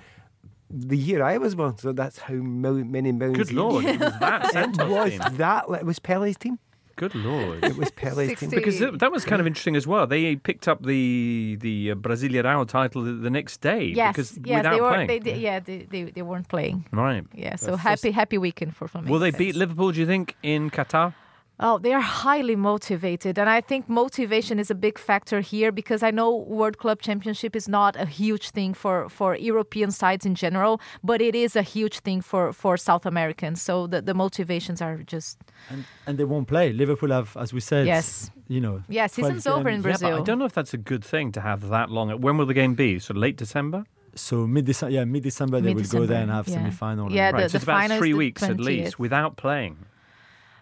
[0.69, 1.77] the year I was born.
[1.79, 3.49] So that's how mil- many millions.
[3.49, 5.37] Good lord, it was that It was team.
[5.39, 5.65] that.
[5.81, 6.59] It was Pele's team.
[6.97, 7.65] Good lord.
[7.65, 8.51] It was Pele's team.
[8.51, 10.07] Because th- that was kind of interesting as well.
[10.07, 14.59] They picked up the the uh, Brasileirão title the, the next day yes, because yes,
[14.59, 14.93] without they were.
[14.93, 15.09] playing.
[15.09, 16.87] They, they, yeah, they, they, they weren't playing.
[16.93, 17.25] Right.
[17.35, 19.09] Yeah, so first- happy happy weekend for Flamengo.
[19.11, 19.93] Will they beat Liverpool?
[19.93, 21.15] Do you think in Qatar?
[21.63, 23.39] Oh, they are highly motivated.
[23.39, 27.55] And I think motivation is a big factor here because I know World Club Championship
[27.55, 31.63] is not a huge thing for, for European sides in general, but it is a
[31.63, 33.61] huge thing for, for South Americans.
[33.61, 35.39] So the, the motivations are just,
[35.69, 36.73] And, and they won't play.
[36.73, 38.31] Liverpool have, as we said, Yes.
[38.49, 38.83] you know.
[38.89, 40.01] yeah, 12 season's over in games.
[40.01, 40.23] Yeah, Brazil.
[40.23, 42.09] I don't know if that's a good thing to have that long.
[42.23, 42.99] When will the game be?
[42.99, 43.85] So late December?
[44.15, 46.55] So mid December, yeah, mid December they will go there and have yeah.
[46.55, 47.13] semi final.
[47.13, 49.77] Yeah, right, the, so the it's about three the weeks at least without playing.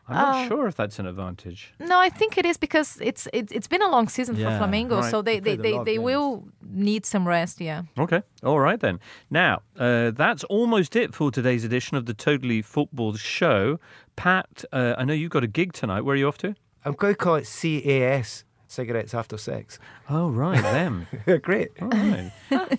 [0.08, 1.74] I'm not Uh, sure if that's an advantage.
[1.78, 4.64] No, I think it is because it's it, it's been a long season Yeah, for
[4.64, 5.10] Flamengo, right.
[5.10, 7.60] so they They they, they, they will need some rest.
[7.60, 7.82] Yeah.
[7.98, 8.22] Okay.
[8.42, 8.98] All right then.
[9.30, 13.78] Now, uh, that's almost it for today's edition of the Totally Football Show.
[14.16, 16.02] Pat, uh, I know you've got a gig tonight.
[16.04, 16.54] Where are you off to?
[16.84, 19.78] I'm going to call it CAS, cigarettes after sex.
[20.08, 21.06] Oh, right, them.
[21.42, 21.70] Great.
[21.82, 22.32] All right.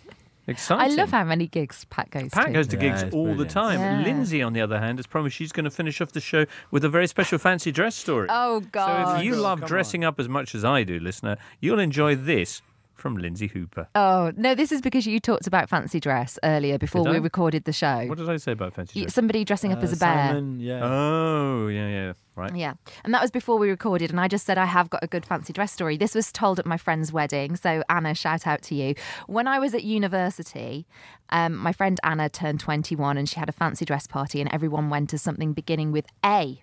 [0.50, 0.92] Exciting.
[0.92, 2.30] I love how many gigs Pat goes to.
[2.32, 2.52] Pat to.
[2.54, 3.80] goes to Yeah, gigs it's all the time.
[3.80, 4.02] Yeah.
[4.02, 6.84] Lindsay, on the other hand, has promised she's going to finish off the show with
[6.84, 8.28] a very special fancy dress story.
[8.30, 9.14] Oh God.
[9.14, 11.80] So if you Oh, love come dressing up as much as I do, listener, you'll
[11.80, 12.62] enjoy this
[13.00, 13.88] from Lindsay Hooper.
[13.96, 17.74] oh no, this is because you talked about fancy dress earlier before we recorded the
[17.74, 18.06] show.
[18.08, 19.14] What did I say about fancy dress?
[19.14, 20.28] somebody dressing up Uh, as a bear.
[20.30, 20.82] Simon, yeah.
[20.84, 22.14] Oh, yeah, yeah.
[22.36, 22.56] Right.
[22.56, 22.74] Yeah.
[23.04, 24.12] And that was before we recorded.
[24.12, 25.98] And I just said, I have got a good fancy dress story.
[25.98, 27.58] This was told at my friend's wedding.
[27.58, 28.96] So, Anna, shout out to you.
[29.28, 30.88] When I was at university,
[31.32, 34.90] um, my friend Anna turned 21 and she had a fancy dress party, and everyone
[34.90, 36.62] went to something beginning with A.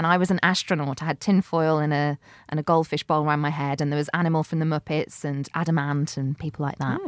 [0.00, 1.02] And I was an astronaut.
[1.02, 4.08] I had tinfoil and a and a goldfish bowl around my head, and there was
[4.14, 6.98] Animal from the Muppets and Adam Ant and people like that.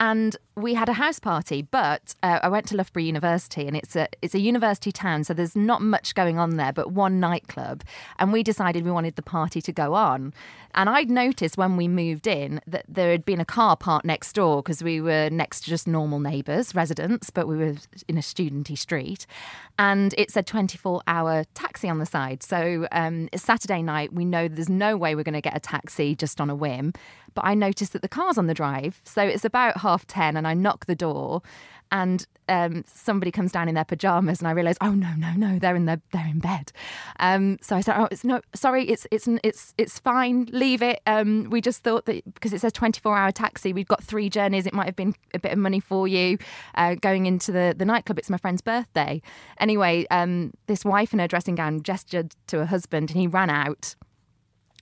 [0.00, 3.94] And we had a house party, but uh, I went to Loughborough University, and it's
[3.96, 7.84] a it's a university town, so there's not much going on there, but one nightclub.
[8.18, 10.32] And we decided we wanted the party to go on.
[10.74, 14.32] And I'd noticed when we moved in that there had been a car parked next
[14.32, 17.74] door because we were next to just normal neighbours, residents, but we were
[18.08, 19.26] in a studenty street,
[19.78, 22.21] and it said 24 hour taxi on the side.
[22.42, 24.12] So um, it's Saturday night.
[24.12, 26.92] We know there's no way we're going to get a taxi just on a whim.
[27.34, 29.00] But I noticed that the car's on the drive.
[29.04, 31.42] So it's about half 10 and I knock the door
[31.92, 35.58] and um, somebody comes down in their pajamas and I realise, oh no, no, no,
[35.58, 36.72] they're in their, they're in bed.
[37.20, 41.00] Um, so I said, oh, it's no, sorry, it's it's it's it's fine, leave it.
[41.06, 44.66] Um, we just thought that because it says 24 hour taxi, we've got three journeys.
[44.66, 46.38] It might have been a bit of money for you
[46.74, 48.18] uh, going into the the nightclub.
[48.18, 49.20] It's my friend's birthday.
[49.60, 53.50] Anyway, um, this wife in her dressing gown gestured to her husband and he ran
[53.50, 53.94] out.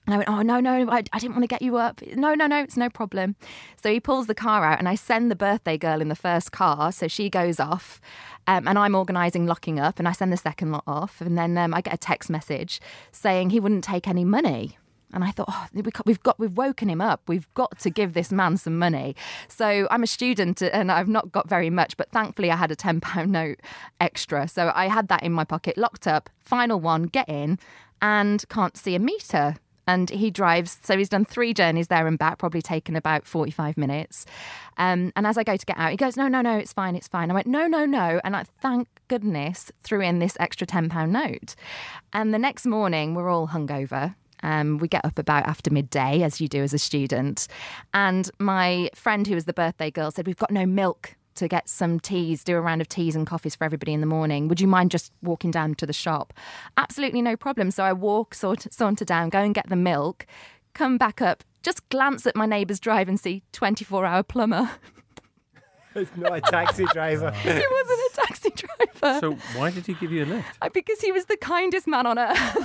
[0.07, 2.01] And I went, oh, no, no, I, I didn't want to get you up.
[2.15, 3.35] No, no, no, it's no problem.
[3.81, 6.51] So he pulls the car out and I send the birthday girl in the first
[6.51, 6.91] car.
[6.91, 8.01] So she goes off
[8.47, 11.21] um, and I'm organising locking up and I send the second lot off.
[11.21, 12.81] And then um, I get a text message
[13.11, 14.77] saying he wouldn't take any money.
[15.13, 17.21] And I thought, oh, we've got, we've woken him up.
[17.27, 19.15] We've got to give this man some money.
[19.49, 22.75] So I'm a student and I've not got very much, but thankfully I had a
[22.75, 23.59] ten pound note
[23.99, 24.47] extra.
[24.47, 26.29] So I had that in my pocket, locked up.
[26.39, 27.59] Final one, get in,
[28.01, 29.55] and can't see a meter.
[29.87, 33.77] And he drives, so he's done three journeys there and back, probably taken about 45
[33.77, 34.25] minutes.
[34.77, 36.95] Um, and as I go to get out, he goes, No, no, no, it's fine,
[36.95, 37.31] it's fine.
[37.31, 38.21] I went, No, no, no.
[38.23, 41.55] And I, thank goodness, threw in this extra £10 note.
[42.13, 44.15] And the next morning, we're all hungover.
[44.43, 47.47] Um, we get up about after midday, as you do as a student.
[47.93, 51.69] And my friend, who was the birthday girl, said, We've got no milk to get
[51.69, 54.47] some teas, do a round of teas and coffees for everybody in the morning.
[54.47, 56.33] Would you mind just walking down to the shop?
[56.77, 57.71] Absolutely no problem.
[57.71, 60.25] So I walk, sort, saunter down, go and get the milk,
[60.73, 64.69] come back up, just glance at my neighbour's drive and see 24 hour plumber.
[65.93, 67.31] It's not a taxi driver.
[67.43, 69.19] he wasn't a taxi driver.
[69.19, 70.47] So why did he give you a lift?
[70.61, 72.37] Uh, because he was the kindest man on earth.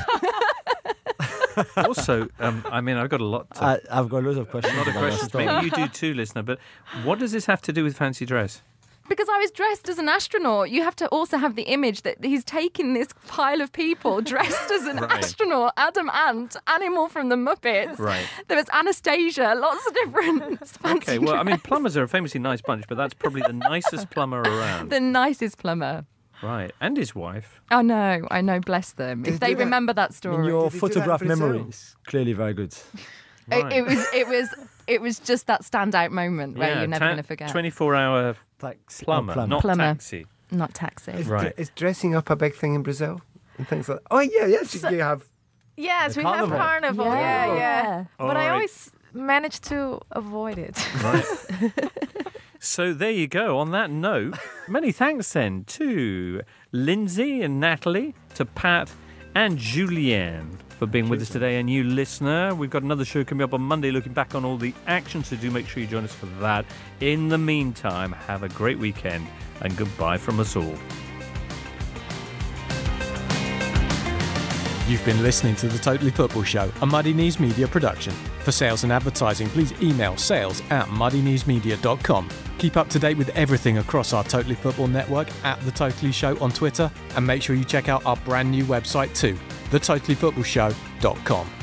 [1.77, 3.49] also, um, I mean, I've got a lot.
[3.57, 4.75] To, I, I've got loads of questions.
[4.75, 5.29] a lot of questions.
[5.29, 5.47] story.
[5.47, 6.43] Maybe you do too, listener.
[6.43, 6.59] But
[7.05, 8.63] what does this have to do with fancy dress?
[9.09, 10.69] because I was dressed as an astronaut.
[10.71, 14.69] You have to also have the image that he's taking this pile of people dressed
[14.73, 15.13] as an Right.
[15.13, 18.01] astronaut, Adam Ant, Animal from the Muppets.
[18.01, 18.27] Right.
[18.49, 22.41] There was Anastasia, lots of different fancy Okay, well, I mean, plumbers are a famously
[22.41, 24.91] nice bunch, but that's probably the nicest plumber around.
[24.91, 26.05] the nicest plumber.
[26.43, 27.61] Right, and his wife.
[27.71, 29.23] Oh no, I know, bless them.
[29.23, 30.47] Did If they you do that- remember that In story.
[30.49, 31.49] your Did he do that in photograph Brazil?
[31.49, 32.75] memory is clearly very good.
[33.49, 33.73] It, Right.
[33.75, 34.49] it was it was
[34.89, 37.51] it was just that standout moment where Yeah, you're never ta- going to forget.
[37.51, 39.55] 24 hour Taxi- oh, plumber, oh, plumber.
[39.55, 39.85] not Plumber.
[39.85, 40.27] taxi.
[40.51, 41.13] Not taxi.
[41.13, 41.53] Is, Right.
[41.57, 43.21] is dressing up a big thing in Brazil
[43.57, 44.01] and things like?
[44.11, 45.29] Oh yeah, yes, you have.
[45.77, 46.49] Yes, we carnival.
[46.49, 47.05] have carnival.
[47.05, 47.55] Yeah, yeah.
[47.57, 48.05] Yeah.
[48.19, 50.77] But All I always manage to avoid it.
[52.59, 53.59] So there you go.
[53.59, 54.39] On that note,
[54.69, 56.43] many thanks then to
[56.73, 58.91] Lindsay and Natalie, to Pat
[59.35, 61.59] and Julianne for being with us today.
[61.59, 64.57] And you listener, we've got another show coming up on Monday looking back on all
[64.57, 66.65] the action, so do make sure you join us for that.
[67.01, 69.27] In the meantime, have a great weekend
[69.61, 70.75] and goodbye from us all.
[74.89, 78.15] You've been listening to the Totally Football Show, a Muddy Knees Media production.
[78.47, 82.29] For sales and advertising, please email sales at muddykneesmedia.com.
[82.59, 86.39] Keep up to date with everything across our Totally Football network at The Totally Show
[86.39, 89.37] on Twitter, and make sure you check out our brand new website too,
[89.71, 91.56] thetotallyfootballshow.com.